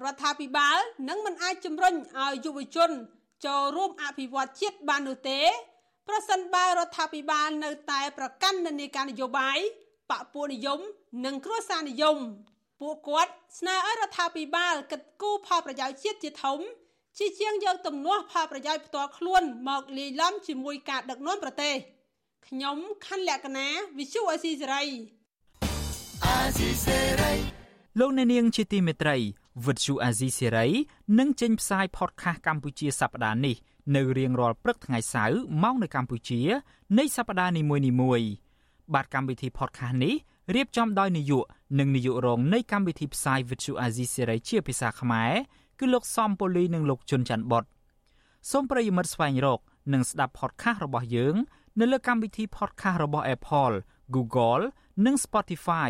[0.03, 0.77] រដ្ឋាភិបាល
[1.09, 2.91] នឹងមិនអាចជំរុញឲ្យយុវជន
[3.45, 5.41] ចូលរួមអភិវឌ្ឍជាតិបាននោះទេ
[6.07, 9.57] ប្រសិនបើរដ្ឋាភិបាលនៅតែប្រកាន់និន្នាការនយោបាយ
[10.11, 10.79] បកពួកនិយម
[11.25, 12.17] និងគ្រួសារនិយម
[12.81, 16.59] ពួកគាត់ស្នើឲ្យរដ្ឋាភិបាលគិតគូរផលប្រយោជន៍ជាតិជាធំ
[17.17, 21.75] ជាជាងយកទំនាស់ផលប្រយោជន៍ផ្ទាល់ខ្លួន មកលាយឡំជាមួយការដឹកនាំប្រទេស
[22.47, 24.93] ខ្ញុំខណ្ឌលក្ខណាវិសុអេស៊ីសេរីអា
[26.57, 27.33] ស៊ីសេរី
[27.99, 29.17] លោកអ្នកនាងជាទីមេត្រី
[29.65, 30.67] វិទ្យុអាស៊ីសេរី
[31.19, 33.55] នឹងចេញផ្សាយផតខាសកម្ពុជាសប្តាហ៍នេះ
[33.95, 36.41] នៅរៀងរាល់ព្រឹកថ្ងៃសៅរ៍ម៉ោងនៅកម្ពុជា
[36.97, 37.61] នៃសប្តាហ៍នី
[38.01, 38.27] មួយៗ
[38.93, 40.15] បាទកម្មវិធី podcast នេះ
[40.55, 41.45] រៀបចំដោយនាយក
[41.79, 45.33] និងនាយករងនៃកម្មវិធីផ្សាយ Vuthu Azizi Serai ជាភាសាខ្មែរ
[45.79, 47.63] គឺលោកសំពូលីនិងលោកជុនច័ន្ទបត
[48.51, 49.59] សូមប្រិយមិត្តស្វែងរក
[49.93, 51.35] និងស្ដាប់ podcast របស់យើង
[51.79, 53.75] នៅលើកម្មវិធី podcast របស់ Apple,
[54.15, 54.63] Google
[55.05, 55.89] និង Spotify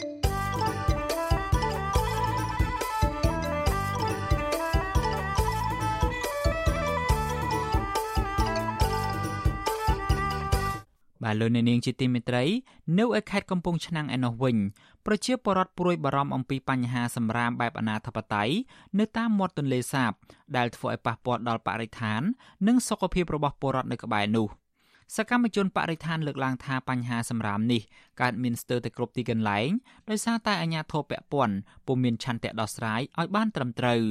[11.23, 12.43] បាទលោកអ្នកនាងជាទីមេត្រី
[12.99, 14.57] នៅឯខេត្តកំពង់ឆ្នាំងឯណោះវិញ
[15.05, 18.49] ប្រជាពលរដ្ឋព្រួយបារម្ភអំពីបញ្ហាសម្រាមបែបអនាធបត័យ
[18.99, 20.11] នៅតាមមាត់ទន្លេសាប
[20.57, 22.21] ដែលធ្វើឲ្យប៉ះពាល់ដល់បរិស្ថាន
[22.67, 24.47] និងសុខភាពរបស់ពលរដ្ឋនៅក្បែរនោះ
[25.15, 27.81] សកម្មជនបរិស្ថានលើកឡើងថាបញ្ហាសម្រាមនេះ
[28.21, 29.69] កើតមានស្ទើរតែគ្រប់ទីកន្លែង
[30.09, 31.55] ដោយសារតែអាជ្ញាធរពាក់ព័ន្ធ
[31.87, 34.01] ពុំមានឆន្ទៈដោះស្រាយឲ្យបានត្រឹមត្រូវ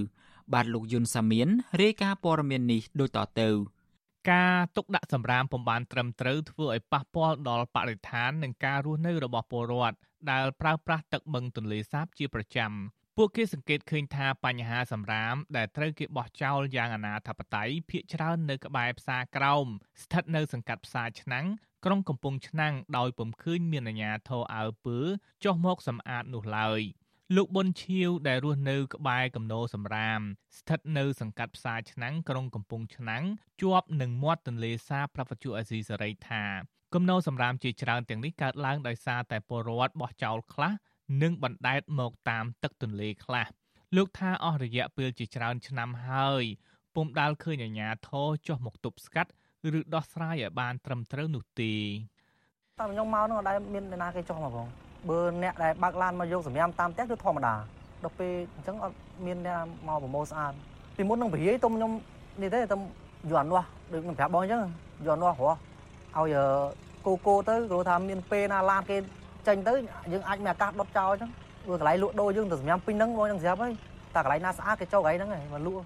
[0.52, 1.48] បាទលោកយុនសាមៀន
[1.80, 3.48] រាយការណ៍ព័ត៌មាននេះដូចតទៅ។
[4.28, 9.96] ការទុកដាក់សម្រាមពំបានត្រឹមត្រូវធ្វើឲ្យប៉ះពាល់ដល់បរិស្ថាននិងការរស់នៅរបស់ពលរដ្ឋ
[10.30, 12.72] ដែលប្រើប្រាស់ទឹកបឹងទន្លេសាបជាប្រចាំ
[13.16, 19.66] ពួកគេសង្កេតឃើញថាបញ្ហាសម្រាមដែលត្រូវគេបោះចោលយ៉ាងអនាធបត័យភាគច្រើននៅក្បែរផ្សារក្រោម
[20.02, 21.46] ស្ថិតនៅសង្កាត់ផ្សារឆ្នាំង
[21.84, 24.98] ក្រុងកំពង់ឆ្នាំងដោយពុំឃើញមានអាជ្ញាធរអើពើ
[25.44, 26.80] ចុះមកសម្អាតនោះឡើយ។
[27.36, 30.20] លោកប៊ុនឈៀវដែលរស់នៅក្បែរកំណោសម្រាម
[30.58, 33.24] ស្ថិតនៅសង្កាត់ផ្សារឆ្នាំងក្រុងកំពង់ឆ្នាំង
[33.62, 36.44] ជាប់នឹងមាត់ទន្លេសាបប្រពន្ធអាស៊ីសេរីថា
[36.94, 40.72] គំនរសម្រាមជាច្រើនទាំងនេះកើតឡើងដោយសារតែពលរដ្ឋបោះចោលខ្លះ
[41.22, 43.46] និងបណ្ដែតមកតាមទឹកទន្លេខ្លះ
[43.96, 46.44] លោកថាអស់រយៈពេលជាច្រើនឆ្នាំហើយ
[46.94, 49.30] ពុំដាល់ឃើញអាជ្ញាធរចុះមកទប់ស្កាត់
[49.78, 51.72] ឬដោះស្រាយឲ្យបានត្រឹមត្រូវនោះទេ
[52.80, 57.54] តាមខ្ញុំមកនោះអត់ដែលមានអ្នកណាគេចុះមកផង បើអ្នកដែលបើកឡានមកយកសម្រាមតាមផ្ទះគឺធម្មតា
[58.02, 58.94] ដល់ពេលអញ្ចឹងអត់
[59.26, 60.52] មានអ្នកមកប្រមូលស្អាត
[60.96, 61.92] ពីមុននឹងប្រយាយទុំខ្ញុំ
[62.42, 62.80] នេះទេទុំ
[63.30, 64.62] យន់នោះដូចខ្ញុំប្រាប់បងអញ្ចឹង
[65.06, 65.58] យន់នោះរស់
[66.16, 66.36] ឲ្យ
[67.06, 68.96] គោគោទៅព្រោះថាមានពេលណាឡានគេ
[69.46, 69.72] ចេញទៅ
[70.12, 71.30] យើងអាចមានឱកាសដុតចោលអញ្ចឹង
[71.64, 73.72] ព្រោះកន្លែងលក់ដូរយើងទៅសម្រាប់ពេញហ្នឹងបងនឹងស្រាប់ហើយ
[74.14, 75.84] តែកន្លែងណាស្អាតគេចូលកន្លែងហ្នឹងហើយមកលក់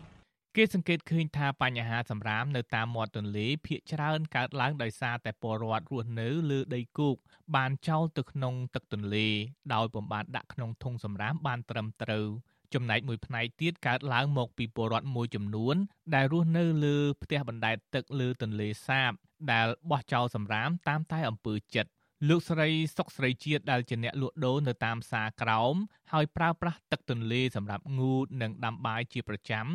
[0.58, 7.16] គេសង្កេតឃើញថាបញ្ហាសម្រាមនៅតាមមាត់ទន្លេភ ieck ច្រើនកើតឡើងដោយសារតែពលរដ្ឋរស់នៅលើដីគោក
[7.56, 9.28] បានចោលទៅក្នុងទឹកទន្លេ
[9.74, 12.26] ដោយពំបានដាក់ក្នុងធុងសម្រាមបានត្រឹមត្រូវ
[12.74, 15.76] ចំណែកមួយផ្នែកទៀតកើតឡើងមកពីពលរដ្ឋមួយចំនួន
[16.14, 19.12] ដែលរស់នៅលើផ្ទះបណ្ដែតទឹកលើទន្លេសាប
[19.52, 21.90] ដែលបោះចោលសម្រាមតាមតែអំពើចិត្ត
[22.28, 25.74] លោកស្រីសុកស្រីជាតិដែលជាអ្នកលក់ដូរនៅតាមផ្សារក្រោម
[26.12, 29.66] ហើយប្រើប្រាស់ទឹកទន្លេសម្រាប់ងូតនិងដាំបាយជាប្រចាំ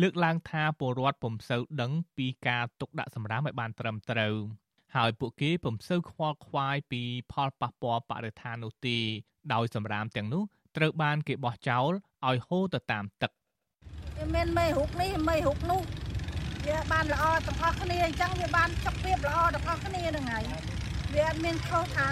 [0.00, 4.34] លើកឡើងថាពលរដ្ឋពុំសូវដឹងពីការទុកដាក់សម្រាមឲ្យបានត្រឹមត្រូវ
[4.96, 8.98] ហើយពួកគេពុំសូវខ្វល់ខ្វាយពីផលប៉ះពាល់បរិស្ថាននោះទេ
[9.52, 10.42] ដោយសម្រាមទាំងនោះ
[10.76, 11.90] ត្រូវបានគេបោះចោល
[12.28, 13.30] ឲ្យហូរទៅតាមទឹក
[14.16, 15.82] វាមានមេរុកនេះមេរុកនោះ
[16.66, 20.44] វាបានល្អទាំងអស់គ្នាអញ្ចឹងវាបានសុខភាពល្អទាំងអស់គ្នាហ្នឹងហើយ
[21.14, 22.08] វាអត់មានខុសថា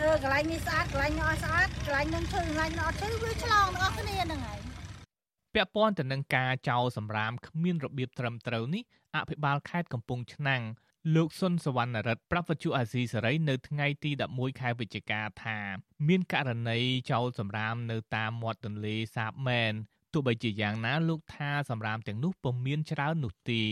[0.00, 4.69] អឺកន្លែងនេះស្អាតកន្លែងនោះអត់ស្អាតកន្លែងនឹងឈឺកន្លែងនោះអត់ឈឺវាឆ្លងទាំងអស់គ្នាហ្នឹងហើយ
[5.54, 8.82] ពាក់ព័ន្ធទៅនឹងការចោលសម្រាមគ្មានរបៀបត្រឹមត្រូវនេះ
[9.16, 10.62] អភិបាលខេត្តកំពង់ឆ្នាំង
[11.14, 15.58] លោកសុនសវណ្ណរិទ្ធប្រាប់វិទ្យុអាស៊ីសេរីនៅថ្ងៃទី11ខែវិច្ឆិកាថា
[16.08, 16.78] មានករណី
[17.10, 19.72] ចោលសម្រាមនៅតាមមាត់ទន្លេសាបមែន
[20.12, 23.62] ទោះបីជាយ៉ាងណាលោកថាសម្រាមទាំងនោះពុំមានច្រើននោះទេ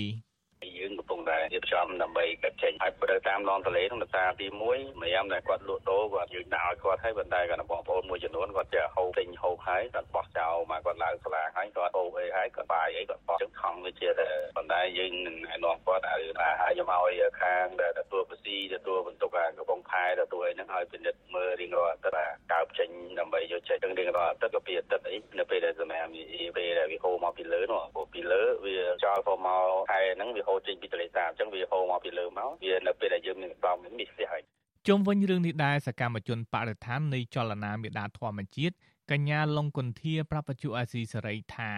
[1.52, 16.30] រៀបចំដើម្បីកាត់ចេញហើយបើតាមដងទន្លេក្នុងភាសាទី1ម្រាមដែលគាត់លក់ដូរគាត់យើងដាក់ឲ្យគាត់ហើយប៉ុន្តែគាត់បងប្អូនមួយចំនួនគាត់ចេះហូបទិញហូបហើយគាត់បោះចោលមកគាត់ឡើងសាលាហើយគាត់ហូបអីហើយគាត់បាយអីគាត់បោះចឹងខំវាជាតែប៉ុន្តែយើងនឹងណែនាំគាត់ឲ្យឲ្យ
[16.60, 22.88] ខ្ញុំឲ្យខាងដែលទទួលបស៊ីទទួលបន្ទុកកំពង់ផែទទួលអីហ្នឹងឲ្យពិនិត្យមើលរៀងរាល់អាទិត្យកើបចេញ
[23.18, 26.10] ដើម្បីយកចេញរៀងរាល់អាទិត្យក៏ពីអាទិត្យអីនៅពេលដែលសម្រាប់
[26.56, 27.82] ពេលដែលវាហូរមកពីលើនោះ
[28.14, 34.42] ពីលើវាចោលទៅមកខែហ្នឹងវាហូរចេញពីទន្លេសាបអញ្ចឹងវាហូរមកពីលើមកវានៅពេលដែលយើងមានកំមានមានផ្ទះហើយ
[34.86, 38.74] ជុំវិញរឿងនេះដែរសកម្មជនបរិស្ថាននៃចលនាមេដាធម្មជាតិ
[39.10, 41.72] កញ្ញាលងគុន្ធាប្រាប់បច្ចុប្បន្នអាស៊ីសេរីថា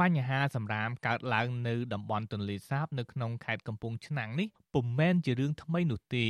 [0.00, 6.26] បញ្ហាសម្រាមកើតឡើងនៅតំបន់ទន្លេសាបនៅក្នុងខេត្តកំពង់ឆ្នាំងនេះពុំមែនជារឿងថ្មីនោះទេ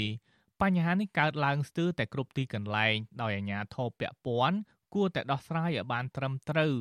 [0.62, 4.58] បញ្ហានេះកើតឡើងស្ទើរតែគ្រប់ទីកន្លែងដោយអាជ្ញាធរពាក់ព័ន្ធ
[4.94, 6.74] គួរតែដោះស្រាយឲ្យបានត្រឹមត្រូវ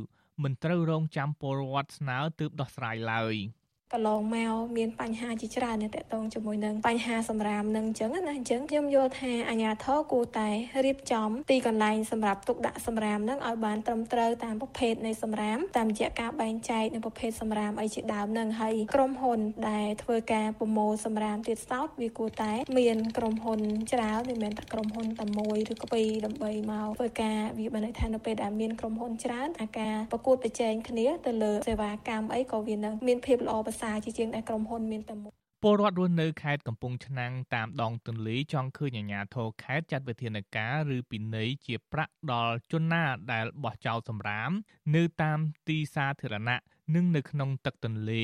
[0.43, 3.35] មិនត្រូវរងចាំពលរដ្ឋស្នើទើបដោះស្រាយឡើយ។
[3.93, 10.49] កន្លងមកមានបញ្ហាជាច្រើននៅតកតងជាមួយនឹងបញ្ហាសម្រាមនឹងអញ្ចឹងណាអញ្ចឹងខ្ញុំយល់ថាអាជ្ញាធរគួរតែ
[10.85, 19.39] រៀបចំទីកន្លែងសម្រាប់ទុកដាក់សម្រាមនឹងឲ្យបានត្រឹមត្រូវតាមប្រភេទនៃសម្រាមតាមរយៈការបែងចែកនៅប្រភេទសម្រាមអីជាដើមនឹងហើយក្រុមហ៊ុន
[19.69, 23.59] ដែលធ្វើការប្រមូលសម្រាមទៀតសោតវាគួរតែមានក្រុមហ៊ុន
[23.93, 44.51] ច្រើនមិនមែនតែក្រុមហ៊ុនតែមួយឬក៏ពីរដើម្បីមកធ្វើការវាបានន័យថានៅពេលដែលមានក្រុមហ៊ុនច្រើនអាការប្រកួតប្រជែងគ្នាទៅលើសេវាកម្មអីក៏វានឹងមានភាពល្អប្រសើរជាជាងដែលក្រុមហ៊ុនមានតែមួយពលរដ្ឋរស់នៅខេត្តកំពង់ឆ្នាំងតាមដងទន្លេចង់ឃើញអាជ្ញាធរខេត្តចាត់វិធានការឬពិន័យជាប្រាក់ដល់ជនណាដែលបោះចោលសម្រាម
[44.95, 46.59] នៅតាមទីសាធារណៈ
[46.95, 48.23] និងនៅក្នុងទឹកទន្លេ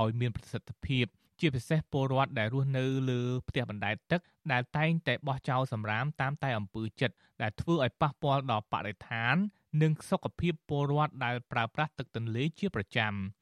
[0.00, 1.06] ឲ្យមានប្រសិទ្ធភាព
[1.40, 4.20] ជាពិសេសពលរដ្ឋដែលរស់នៅលើផ្ទះបណ្ដែតទឹក
[4.52, 9.34] ដែលតែងតែបោះចោលសម្រាមតាមតែអំពើចិត្តដែលធ្វើឲ្យប៉ះពាល់ដល់បរិស្ថាន
[9.82, 13.12] និងសុខភាពពលរដ្ឋដែលប្រើប្រាស់ទឹកទន្លេជាប្រចាំ។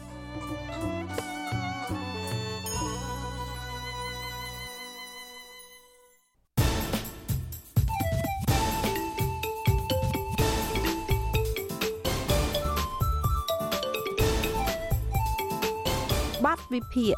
[16.73, 17.15] វិភាគ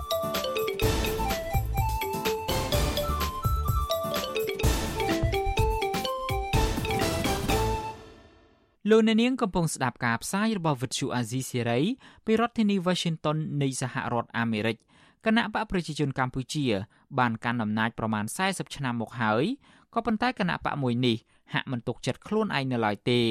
[8.89, 11.83] លោកអ្នកនាងកំពុងស្ដាប់ការផ្សាយរបស់ Vuthu Azizi Serai
[12.25, 14.77] ពីរដ្ឋធានី Washington នៃសហរដ្ឋអាមេរិក
[15.25, 16.65] គណៈបកប្រជាជនកម្ពុជា
[17.19, 19.43] បានកាន់អំណាចប្រមាណ40ឆ្នាំមកហើយ
[19.93, 21.17] ក៏ប៉ុន្តែគណៈបកមួយនេះ
[21.53, 23.21] ហាក់មិនទុកចិត្តខ្លួនឯងនៅឡើយទេ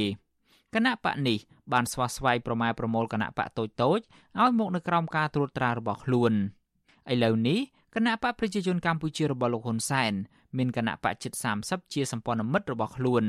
[0.75, 1.39] គណៈបកនេះ
[1.73, 4.01] បានស្វាស្វែងប្រម៉ែប្រមូលគណៈបកតូចតូច
[4.41, 6.33] ឲ្យមកនៅក្រោមការត្រួតត្រារបស់ខ្លួន
[7.12, 7.59] ឥឡូវនេះ
[7.95, 10.12] គណៈបកប្រជាជនកម្ពុជារបស់លោកហ៊ុនសែន
[10.57, 11.33] មានគណៈបកជិត
[11.64, 13.25] 30ជាសម្ព័ន្ធមិត្តរបស់ខ្លួន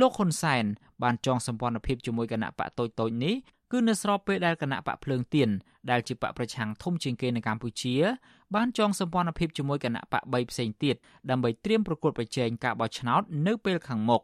[0.00, 0.64] លោកហ៊ុនសែន
[1.02, 3.34] បានចងសម្ព័ន្ធភាពជាមួយគណៈបកតូចតូចនេះ
[3.72, 5.48] គឺនៅស្របពេលដែលគណៈបកភ្លើងទៀន
[5.90, 7.94] ដែលជាបកប្រឆាំងធំជាងគេនៅកម្ពុជា
[8.54, 10.96] បានចងសម្ព័ន្ធភាពជាមួយគណៈបក3ផ្សេងទៀត
[11.30, 14.22] ដើម្បីត្រៀមប្រកួតប្រជែងការបោះឆ្នោតនៅពេលខាងមុខ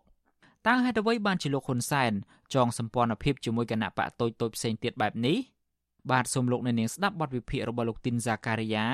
[0.66, 2.12] តើហេតុអ្វីបានជាលោកហ៊ុនសែន
[2.54, 5.36] ចងសម្ព័ន្ធភាពជាមួយគណៈបកតូចតូចផ្សេងទៀតបែបនេះ
[6.10, 8.86] បាទសូមលោកអ្នកនាងស្ដាប់បទវិភាគរបស់លោកទីនហ្សាការីយ៉ា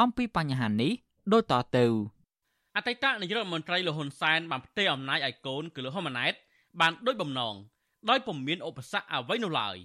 [0.00, 0.92] អំពីបញ្ហានេះ
[1.32, 1.86] ដូចតទៅ
[2.76, 6.34] អតីតនាយករដ្ឋមន្ត្រីលោកហ៊ុនសែនបានផ្ទេរអំណាចឲ្យកូនគឺលោកហ៊ុនម៉ាណែត
[6.80, 7.54] បានដូចបំណង
[8.10, 9.76] ដោយពុំមានឧបសគ្គអ្វីនោះឡើយ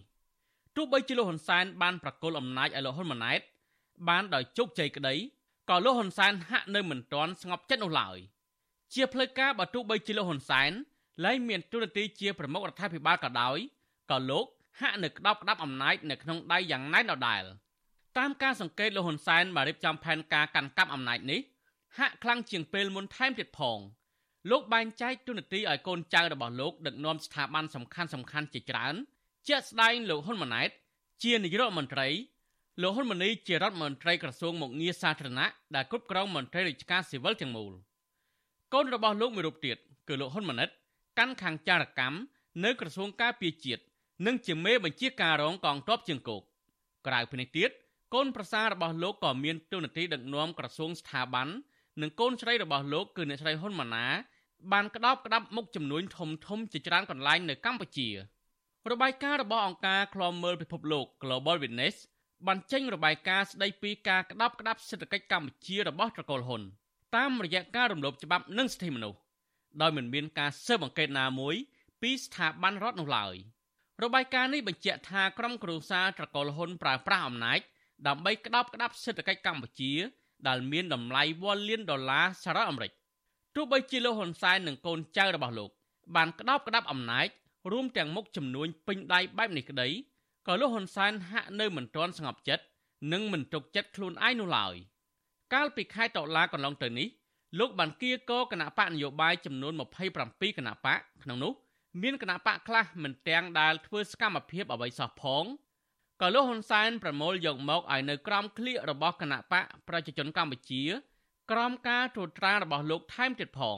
[0.76, 3.40] ទោះបីជាលោកហ៊ុនសែនបានប្រកល់អំណាចឲ្យលោកហ៊ុនម៉ាណែត
[4.10, 5.16] បានដោយជោគជ័យក្តី
[5.70, 8.18] ក៏លោកហ៊ុនសែនហាក់នៅមិនទាន់ស្ងប់ចិត្តនោះឡើយ
[8.94, 10.72] ជាផ្លូវការបើទោះបីជាលោកហ៊ុនសែន
[11.24, 13.58] លែងមានទូរនទីជាប្រមុខរដ្ឋាភិបាលក៏ដោយ
[14.12, 14.46] ក៏លោក
[14.80, 17.44] ហាក់នៅក្តោបក្តាប់អំណាចនៅក្នុងដៃយ៉ាងណែនដដែល
[18.18, 21.40] តាមការសង្កេតលោកហ៊ុនសែនបានរៀបចំផែនការកាន់កាប់អំណាចនេះ
[21.98, 23.80] ហាក់ខ្លាំងជាងពេលមុនថែមទៀតផង
[24.52, 28.96] លោកបែងចែកទូនាទីឲ្យកូនចៅរបស់លោកដឹកនាំស្ថាប័នសំខាន់សំខាន់ជាច្រើន
[29.48, 30.70] ជាក់ស្ដែងលោកហ៊ុនម៉ាណែត
[31.24, 32.08] ជានាយករដ្ឋមន្ត្រី
[32.82, 37.74] លោកហ៊ុនម៉ាណីជារដ្ឋមន្ត្រីក្រសួងមុខងារសាធារណៈដែលគ្រប់គ្រងមន្ត្រីរាជការស៊ីវិលទាំងមូល
[38.74, 40.70] កូនរបស់លោកមួយរូបទៀតគឺលោកហ៊ុនម៉ាណិត
[41.18, 42.18] កាន់ខាងចារកម្ម
[42.64, 43.82] នៅក្រសួងការពារជាតិ
[44.26, 46.42] និងជាមេបញ្ជាការរងកងទ័ពជើងគោក
[47.08, 47.70] ក្រៅពីនេះទៀត
[48.14, 51.48] កូនប្រសាររបស់លោកក៏មានទូនាទីដឹកនាំក្រសួងស្ថាប័ន
[52.02, 54.08] និងកូនស្រីរបស់លោកគឺអ្នកស្រីហ៊ុនម៉ាណា
[54.72, 58.10] បានក្តោបក្តាប់មុខចំនួនធំធំជាច្រើនកន្លែងនៅកម្ពុជា
[58.92, 61.96] របាយការណ៍របស់អង្គការឃ្លាំមើលពិភពលោក Global Witness
[62.48, 66.62] បានចេញរបាយការណ៍ស្ដីពីការក្តោបក្តាប់សេដ្ឋកិច្ចកម្ពុជារបស់ត្រកូលហ៊ុន
[67.16, 69.18] តាមរយៈការរំលោភច្បាប់និងសិទ្ធិមនុស្ស
[69.82, 71.56] ដោយមិនមានការស៊ើបអង្កេតណាមួយ
[72.02, 73.36] ពីស្ថាប័នរដ្ឋនោះឡើយ
[74.04, 77.60] របាយការណ៍នេះបញ្ជាក់ថាក្រុមគ្រួសារត្រកូលហ៊ុនប្រើប្រាស់អំណាច
[78.08, 79.94] ដើម្បីក្តោបក្តាប់សេដ្ឋកិច្ចកម្ពុជា
[80.48, 82.92] ដែលមានតម្លៃវ៉ាលានដុល្លារសហរដ្ឋអាមេរិក
[83.56, 85.70] ទោះបីជាលោកហ៊ុនសែននិងកូនចៅរបស់លោក
[86.16, 87.28] បានក្តោបក្តាប់អំណាច
[87.72, 89.90] រួមទាំងមុខចំនួនពេញដៃបែបនេះក្តី
[90.48, 92.64] ក៏លោកហ៊ុនសែនហាក់នៅមិនទាន់ស្ងប់ចិត្ត
[93.14, 94.76] និងមិនទុកចិត្តខ្លួនឯងនោះឡើយ
[95.54, 97.08] កាលពីខែតុលាកន្លងទៅនេះ
[97.60, 99.74] លោកបានគៀកគណៈបកនយោបាយចំនួន
[100.16, 101.54] 27គណៈបកក្នុងនោះ
[102.02, 105.44] មានគណៈបកខ្លះមិនទាំងដែលធ្វើសកម្មភាពអ្វីសោះផង
[106.22, 110.84] ក៏លោកហ៊ុនសែនប្រមូលយកមកឲ្យនៅក្រោមឃ្លៀករបស់គណៈបកប្រជាជនកម្ពុជា
[111.52, 113.78] ក្រោមការត្រួតត្រារបស់លោកថែមទៀតផង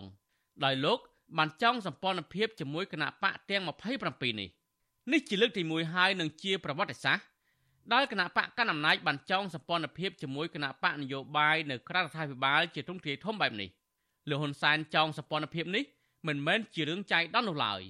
[0.64, 1.00] ដោយលោក
[1.38, 4.50] បានចង់សម្ព័ន្ធភាពជាមួយគណៈបកទាំង27នេះ
[5.12, 7.26] នេះជាលើកទី1ហើយនឹងជាប្រវត្តិសាស្ត្រ
[7.94, 13.70] ដែលគណៈបកកណ្ដាលអំណាចបានចង់សម្ព័ន្ធភាពជាមួយគណៈបកនយោបាយនៅក្រៅរដ្ឋាភិបាលជាទ្រង់ទ្រាយធំបែបនេះ
[14.30, 15.84] លោកហ៊ុនសែនចង់សម្ព័ន្ធភាពនេះ
[16.28, 17.82] មិនមែនជារឿងចៃដន្យនោះឡើយ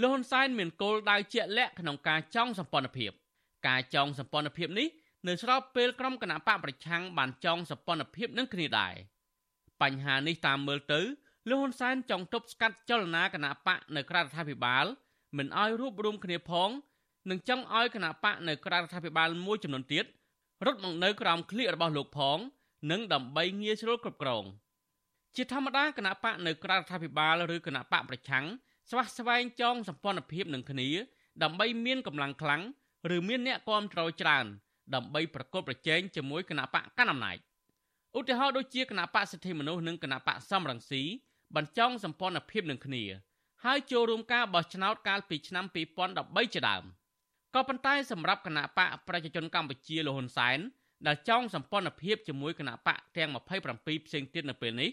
[0.00, 3.12] លោកហ៊ុនសែនមានគោលដៅជាក់លាក់ក្នុងការចង់សម្ព័ន្ធភាព
[3.68, 4.88] ការចង់សម្ព័ន្ធភាពនេះ
[5.28, 8.94] នៅស្របពេលក្រុមគណៈបកប្រឆាំងបានចង់សម្ព័ន្ធភាពនឹងគ្នាដែរ
[9.82, 11.00] បញ្ហានេះតាមមើលទៅ
[11.48, 14.84] លោកហ៊ុនសែនចង់ទប់ស្កាត់ចលនាគណៈបកនៅក្រៅរដ្ឋាភិបាល
[15.36, 16.70] មិនឲ្យរួបរวมគ្នាផង
[17.30, 20.04] និងចង់ឲ្យគណៈបកនៅក្រៅរដ្ឋាភិបាលមួយចំនួនទៀត
[20.66, 22.38] រត់មកនៅក្រោមឃ្លៀករបស់លោកផង
[22.90, 24.44] និងដើម្បីងាយស្រួលគ្រប់គ្រង
[25.36, 28.44] ជាធម្មតាគណៈបកនៅក្រៅរដ្ឋាភិបាលឬគណៈបកប្រឆាំង
[28.90, 30.88] ស្វះស្វែងចងសម្ព័ន្ធភាពនឹងគ្នា
[31.42, 32.62] ដើម្បីមានកម្លាំងខ្លាំង
[33.16, 34.46] ឬមានអ្នកគ្រប់គ្រងច្រើន
[34.94, 37.38] ដើម្បីប្រកបប្រជែងជាមួយគណៈបកកណ្ដាលអំណាច
[38.18, 41.02] ឧទាហរណ៍ដូចជាគណៈបកសិទ្ធិមនុស្សនិងគណៈបកសំរងស៊ី
[41.56, 43.04] បញ្ចង់សម្ព័ន្ធភាពនឹងគ្នា
[43.64, 46.84] ហើយចូលរួមការបោះឆ្នោតកាលពីឆ្នាំ2013ជាដើម
[47.54, 50.58] ក៏ប៉ុន្តែសម្រាប់គណៈបកប្រជាជនកម្ពុជាលហ៊ុនសែន
[51.06, 54.90] ដែលចង់សម្ព័ន្ធភាពជាមួយគណៈបកទាំង27ផ្សេងទៀតនៅពេលនេះ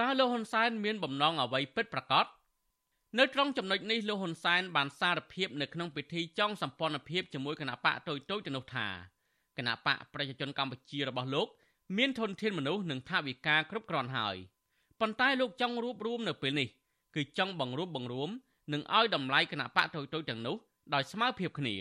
[0.00, 2.26] តើលោកហ៊ុនសែនមានបំណងអ្វីពិតប្រាកដ
[3.18, 8.86] នៅត្រង់ចំណុចនេះលោកហ៊ុនសែនបានសារភាពនៅក្នុងពិធីចង់សម្ព័ន្ធភាពជាមួយគណៈបកតូចតូចទៅនោះថា
[9.58, 11.46] គណៈបកប្រជាជនកម្ពុជារបស់លោក
[11.96, 14.36] មានធនធានមនុស្សនិងថវិកាគ្រប់គ្រាន់ហើយ
[15.00, 16.68] ប៉ុន្តែលោកចង់រួបរวมនៅពេលនេះ
[17.14, 18.30] គឺចង់បង្រួបបង្រួម
[18.72, 20.56] និងឲ្យតម្លៃគណៈបកតូចតូចទាំងនោះ
[20.94, 21.74] ដោយស្មើភាពគ្នា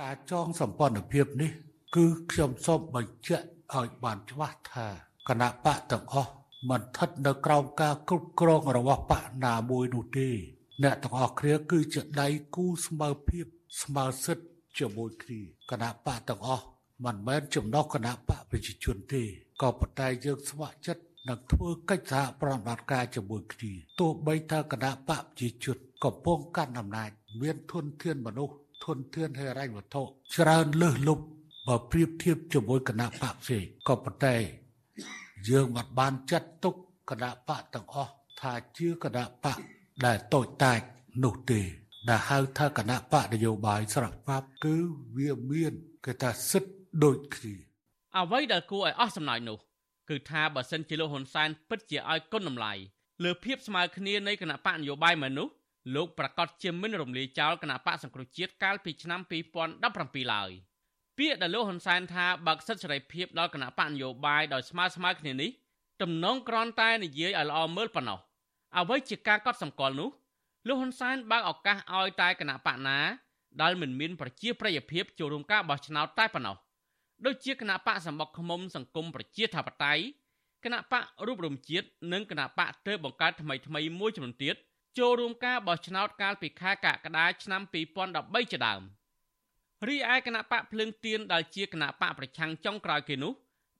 [0.00, 1.50] ការចងសម្ព័ន្ធភាពនេះ
[1.96, 4.86] គឺខ្ញុំសូមបញ្ជាក់ឲ្យបានច្បាស់ថា
[5.28, 6.30] គណៈបកទាំងអស់
[6.70, 10.28] មិនស្ថិតនៅក្រោមការគ្រប់គ្រងរបស់បកណាមួយនោះទេ
[10.82, 13.46] អ្នកទាំងអស់គ្នាគឺជាដៃគូស្មើភាព
[13.82, 14.46] ស្មើសិទ្ធិ
[14.78, 15.40] ជាមួយគ្នា
[15.70, 16.64] គណៈបកទាំងអស់
[17.04, 19.22] មិនមែនចំណុះគណៈបកប្រជាជនទេ
[19.62, 28.54] ក៏ប៉ុន្តែយើងស្ម័គ្រចិត្តនឹងធ្វើកិច្ចសហប្រតិបត្តិការជាមួយគ្នាទោះបីថាគណៈបកប្រជាជនកំពុងកាន់អំណាច មានធនធានមនុស្ស
[28.84, 30.02] ធនធានហិរញ្ញវត្ថុ
[30.34, 31.24] ច្រើនលើសលប់
[31.68, 34.36] បើប្រៀបធៀបជាមួយគណៈបកផ្សេងក៏ប៉ុន្តែ
[35.48, 36.74] យើងមិនបានចាត់ទុក
[37.10, 39.58] គណៈបកទាំងអស់ថាជាគណៈបក
[40.04, 40.80] ដែលតូចតាច
[41.24, 41.60] នោះទេ
[42.08, 44.76] ដែលហៅថាគណៈបកនយោបាយស្រាប់បាប់គឺ
[45.16, 45.72] វាមាន
[46.04, 46.70] គេថាសិទ្ធ
[47.04, 47.54] ដូចគ្នា
[48.16, 49.58] អ្វីដែលគួរឲ្យអស់សំណើចនោះ
[50.10, 52.72] គឺថាបើសិនជាលោកហ៊ុនសែនពិតជាឲ្យគុណតម្លៃ
[53.24, 55.48] លើភាពស្មើគ្នានៃគណៈបកនយោបាយមែននោះ
[55.94, 60.50] លោកប្រកាសជាមិនរំលាយចោលគណៈបកសង្គ្រោះជាតិកាលពីឆ្នាំ2017ឡើយ
[61.18, 65.50] ពាក្យដែលលោកហ៊ុនសែនថាបើកសិទ្ធិសេរីភាពដល់គណៈបកនយោបាយដោយស្មើស្មើគ្នានេះ
[66.02, 68.18] ទំនងគ្រាន់តែនិយាយឲ្យល្អមើលប៉ុណ្ណោះ
[68.78, 70.10] អ្វីជាការកត់សម្គាល់នោះ
[70.68, 72.98] លោកហ៊ុនសែនបើកឱកាសឲ្យតែគណៈបកណា
[73.62, 76.56] ដែលមិនមានប្រជាប្រិយភាពចូលរួមការបោះឆ្នោតតែប៉ុណ្ណោះ
[77.26, 80.02] ដូចជាគណៈបកសម្បុកឃុំសង្គមប្រជាធិបតេយ្យ
[80.64, 84.56] គណៈបករូបរមជាតិនិងគណៈបកទើបបង្កើតថ្មីថ្មីមួយចំនួនទៀត
[84.98, 88.82] ចូលរួមការបោះឆ្នោតកាលពីខែកក្កដាឆ្នាំ2013ជាដើម
[89.88, 93.32] រីឯគណៈបកភ្លើងទៀនដែលជាគណៈបកប្រឆាំងចុងក្រោយគេនោះ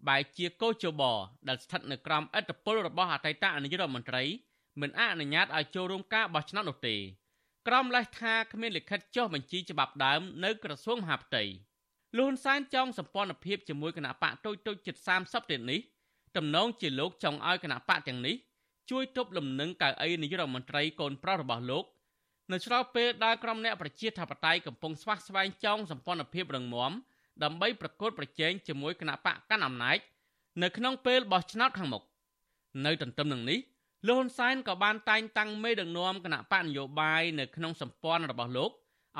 [0.09, 1.03] បែជាកោជប
[1.49, 4.23] ដែលស្ថិតនៅក្រោមអធិបុលរបស់អតីតនាយករដ្ឋមន្ត្រី
[4.81, 6.97] មិនអនុញ្ញាតឲ្យចូលរួមការបោះឆ្នោតនោះទេ
[7.69, 11.43] ក្រមលេសថាគ្មានលិខិតចុះបញ្ជីច្បាប់ដើមនៅក្រសួងមហាផ្ទៃ
[12.17, 15.81] លហ៊ុនសែនចង់សម្ព័ន្ធភាពជាមួយគណៈបកតូចតូចជិត30ទៀតនេះ
[16.37, 18.37] តំណងជាលោកចង់ឲ្យគណៈបកទាំងនេះ
[18.91, 21.85] ជួយទប់លំនឹងកៅអីនាយករដ្ឋមន្ត្រីកូនប្រុសរបស់លោក
[22.53, 26.93] នៅឆ្លោះពេលដែលក្រុមអ្នកប្រជាធិបតេយ្យកំពុងស្វះស្វែងចង់សម្ព័ន្ធភាពរឹងមាំ
[27.45, 29.99] ដើម្បីប្រកួតប្រជែងជាមួយគណៈបកកាន់អំណាច
[30.63, 32.03] នៅក្នុងពេលបោះឆ្នោតខាងមុខ
[32.85, 33.59] នៅទន្ទឹមនឹងនេះ
[34.07, 38.71] លោកហ៊ុនសែនក៏បានតែងតាំងមេដឹកនាំគណៈបកនយោបាយនៅក្នុងសម្ព័ន្ធរបស់លោក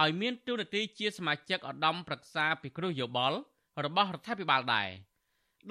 [0.03, 3.39] ឲ្យមានតួនាទីជាសមាជិកឧត្តមប្រឹក្សាពិគ្រោះយោបល់
[3.85, 4.89] របស់រដ្ឋាភិបាលដែរ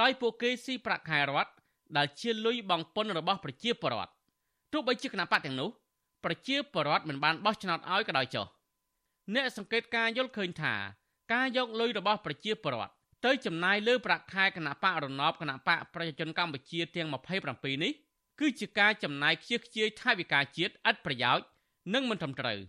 [0.02, 1.52] ដោយពួកគេស៊ីប្រាក់ខែរដ្ឋ
[1.98, 4.12] ដែលជាលុយបង់ពន្ធរបស់ប្រជាពលរដ្ឋ
[4.72, 5.70] ទោះបីជាគណៈបកទាំងនោះ
[6.26, 8.46] ប្រជាពលរដ្ឋមិនបានបោះឆ្នោតឲ្យក៏ដោយចុះ
[9.36, 10.74] អ្នកសង្កេតការយល់ឃើញថា
[11.34, 12.94] ការយកលុយរបស់ប្រជាពលរដ្ឋ
[13.26, 17.08] ទៅចំណាយលើប្រាក់ខែគណៈបករណបគណៈបកប្រជាជនកម្ពុជាទាំង
[17.46, 17.94] 27នេះ
[18.40, 21.46] គឺជាការចំណាយខ្ជិះខ្ជាយថវិកាជាតិឥតប្រយោជន៍
[21.94, 22.60] និងមិនត្រឹមត្រូវ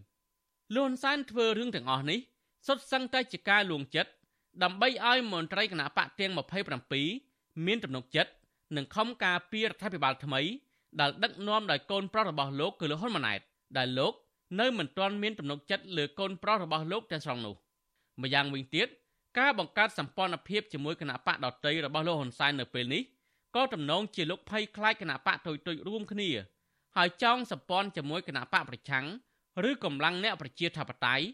[0.77, 2.19] លន់សានធ្វើរឿងទាំងអស់នេះ
[2.67, 4.11] សុទ្ធសឹងតែជាការលួងចិត្ត
[4.63, 6.33] ដើម្បីឲ្យមន្ត្រីគណៈបកទាំង
[6.99, 8.31] 27មានទំនុកចិត្ត
[8.77, 10.41] និងខំការពាររដ្ឋាភិបាលថ្មី
[11.01, 13.41] ដែលដឹកនាំដោយកូនប្រុសរបស់លោកគឺលោកហ៊ុនម៉ាណែត
[13.79, 14.13] ដែលលោក
[14.61, 17.55] នៅមិនទាន់មានទំនុកចិត្តលើកូនប្រុសរបស់លោកទាំងស្រុងនោះ
[18.23, 18.89] ម្យ៉ាងវិញទៀត
[19.39, 23.03] ការបង្កើតសម្ព័ន្ធភាពជាមួយគណៈបកដតីរបស់លោកហ៊ុនសែននៅពេលនេះ
[23.57, 26.31] ក៏ទំនងជាលោកភ័យខ្លាចគណៈបកទុយទុយរួមគ្នា
[26.97, 29.07] ហើយចង់សម្ព័ន្ធជាមួយគណៈបកប្រឆាំង
[29.69, 31.25] ឬកម្លាំងអ្នកប្រជាធិបតេយ្យ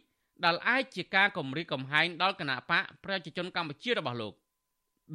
[0.45, 4.35] ដែលអាចជាការគំរាមកំហែងដល់គណៈបកប្រជាជនកម្ពុជារបស់លោក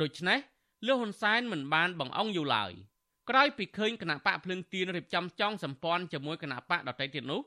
[0.01, 0.39] ដូច្នេះ
[0.87, 2.71] លោកហ៊ុនសែនមិនបានបង្អង់យូរឡើយ
[3.29, 7.41] ក្រោយពីឃើញគណៈបកភ្លឹងទៀនរៀបចំចង់សម្ព័ន្ធជាមួយគណៈបកដទៃទៀតនោះ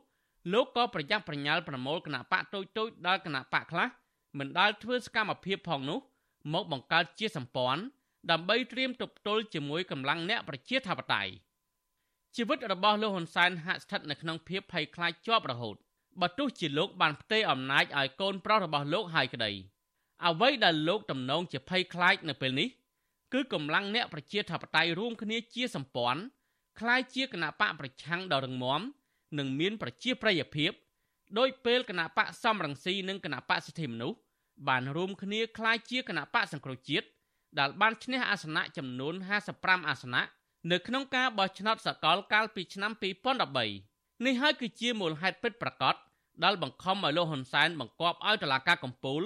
[0.53, 3.89] លោកក៏ប្រញាប់ប្រញាល់ប្រមូលគណៈបកតូចតូចដល់គណៈបកខ្លះ
[4.39, 5.99] មិនដាល់ធ្វើសកម្មភាពផងនោះ
[6.55, 7.83] មកបង្កើតជាសម្ព័ន្ធ
[8.31, 11.33] ដើម្បីត្រៀមទប់ទល់ជាមួយកម្លាំងអ្នកប្រជាធិបតេយ្យ
[12.37, 15.77] ជីវិតរបស់លោកហ៊ុនសែនហាក់ស្ថិតនៅក្នុងភាពភ័យខ្លាចជាប់រហូត
[16.21, 19.53] បើទោះជាលោកបានផ្ទេរអំណាចឲ្យកូនប្រុសរបស់លោកហើយក្តី
[20.27, 22.69] អ្វីដែលលោកទំនងជាភ័យខ្លាចនៅពេលនេះ
[23.34, 26.22] គឺកម្លាំងអ្នកប្រជាធិបតេយ្យរួមគ្នាជាសម្ព័ន្ធ
[26.80, 28.82] คล้ายជាគណៈបកប្រឆាំងដ៏រឹងមាំ
[29.38, 30.72] និងមានប្រជាប្រិយភាព
[31.40, 34.18] ដោយពេលគណៈបកសំរងស៊ីនិងគណៈបកសិទ្ធិមនុស្ស
[34.68, 37.08] បានរួមគ្នាคล้ายជាគណៈបកសង្គ្រោះជាតិ
[37.60, 39.14] ដែលបានឈ្នះអាសនៈចំនួន
[39.52, 40.24] 55អាសនៈ
[40.72, 42.92] នៅក្នុងការបោះឆ្នោតសកលកាលពីឆ្នាំ
[43.60, 45.96] 2013នេះហើយគឺជាមូលហេតុពិតប្រាកដ
[46.44, 49.22] ដែលបង្ខំឲ្យលោកហ៊ុនសែនបង្គាប់ឲ្យតុលាការកំពូល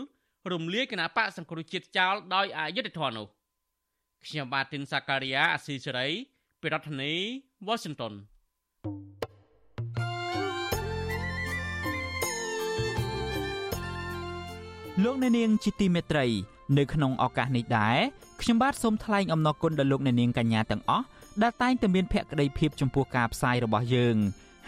[0.51, 3.27] រំលាយគណៈបកសង្គ្រោះជាតិចោលដោយអយុត្តិធម៌នោះ
[4.26, 6.08] ខ្ញុំបាទទីនសាការីយ៉ាអស៊ីសេរី
[6.60, 7.12] ពីរដ្ឋធានី
[7.68, 8.14] Washington
[15.04, 16.26] លោកអ្នកនាងជាទីមេត្រី
[16.78, 17.98] នៅក្នុងឱកាសនេះដែរ
[18.40, 21.06] ខ្ញុំបាទសូមថ្លែងអំណរគុណដល់លោកអ្នកនាងកញ្ញាទាំងអស់
[21.42, 24.16] ដែលតែងតែមានភក្ដីភាពចំពោះការផ្សាយរបស់យើង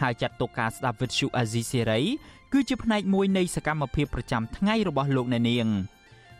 [0.01, 2.01] ហើយចាត់ទុកការស្ដាប់វិទ្យុអាស៊ីសេរី
[2.53, 5.67] គឺជាផ្នែកមួយនៃសកម្មភាពប្រចាំថ្ងៃរបស់លោកអ្នកនាង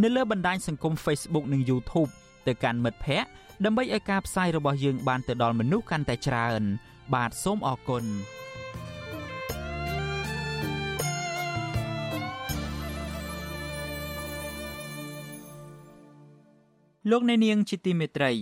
[0.00, 2.10] នៅលើបណ្ដាញសង្គម Facebook និង YouTube
[2.46, 3.30] ទៅកាន់មិត្តភ័ក្តិ
[3.64, 6.62] ដើម្បីឲ្យការផ្សាយរបស់យើងបានទៅដល់មនុស្សកាន់តែច្រើន
[7.14, 8.04] បាទសូមអរគុណ
[17.10, 18.32] លោកអ្នកនាងជាទីមេត្រី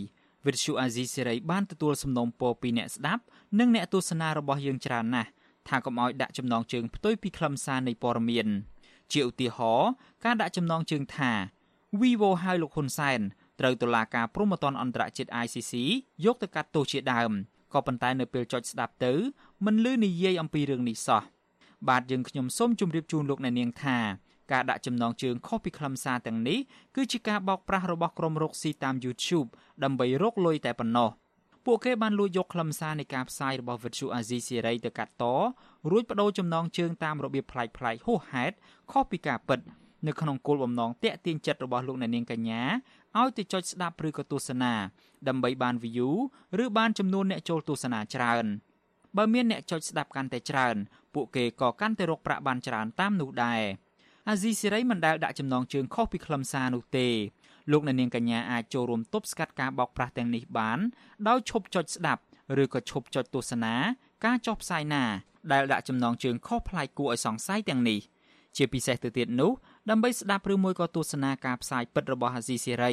[0.47, 3.23] វិទ្យុអាស៊ីសេរីបានទទួលសំណូមពរពីអ្នកស្ដាប់
[3.59, 5.31] និងអ្នកទស្សនារបស់យើងច្រើនណាស់
[5.69, 8.49] ថាកុំឲ្យដាក់ចំណងជើងផ្ទុយពីខ្លឹមសារនៃព័ត៌មាន
[9.15, 9.91] ជាឧទាហរណ៍
[10.25, 11.33] ការដាក់ចំណងជើងថា
[12.01, 13.21] Vivo ហៅលោកហ៊ុនសែន
[13.61, 15.73] ត្រូវតុលាការព្រហ្មទណ្ឌអន្តរជាតិ ICC
[16.25, 17.31] យកទៅកាត់ទោសជាដើម
[17.73, 19.13] ក៏ប៉ុន្តែនៅពេលចុចស្ដាប់ទៅ
[19.67, 21.23] មិនលឺនិយាយអំពីរឿងនេះសោះ
[21.89, 23.99] បាទយើងខ្ញុំសូមជម្រាបជូនលោកអ្នកនាងថា
[24.53, 26.59] ការដាក់ចំណងជើងខុសពីខ្លឹមសារទាំងនេះ
[26.97, 29.49] គឺជាការបោកប្រាស់របស់ក្រុមរកស៊ីតាម YouTube
[29.85, 31.11] ដើម្បីរកលុយតែប៉ុណ្ណោះ
[31.65, 35.25] ពួកគេបានលួចយកខ្លឹមសារនៃការផ្សាយរបស់ Virtual Azizi Series ទៅកាត់ត
[35.91, 38.55] រួចបដូរចំណងជើងតាមរបៀបប្លែកៗហួសហេតុ
[38.93, 39.61] ខុសពីការពិត
[40.07, 42.63] នៅក្នុងគោលបំណងតាក់ទាញចិត្តរបស់លោកអ្នកនាងកញ្ញា
[43.19, 44.75] ឲ្យទៅចុចស្ដាប់ឬក៏ទស្សនា
[45.29, 46.11] ដើម្បីបាន view
[46.65, 48.47] ឬបានចំនួនអ្នកចូលទស្សនាច្រើន
[49.17, 50.77] បើមានអ្នកចុចស្ដាប់កាន់តែច្រើន
[51.15, 53.63] ពួកគេក៏កាន់តែរកប្រាក់បានច្រើនតាមនោះដែរ
[54.29, 57.09] អាស៊ីសេរីមិនដែលដាក់ចំណងជើងខុសពីខ្លឹមសារនោះទេ
[57.71, 60.79] លោកអ្នកនាងកញ្ញាអាចចូលរួមទប់ស្កាត់ការបោកប្រាស់ទាំងនេះបាន
[61.29, 62.23] ដោយឈប់ចុចស្ដាប់
[62.63, 63.75] ឬក៏ឈប់ចុចទស្សនា
[64.25, 65.05] ការចុះផ្សាយណា
[65.53, 68.01] ដែលដាក់ចំណងជើងខុសប្លែកគួរឲ្យសង្ស័យទាំងនេះ
[68.57, 69.53] ជាពិសេសទៅទៀតនោះ
[69.91, 72.93] ដើម្បីស្ដាប់ឬមួយក៏ទស្សនាការផ្សាយពិតរបស់អាស៊ីសេរី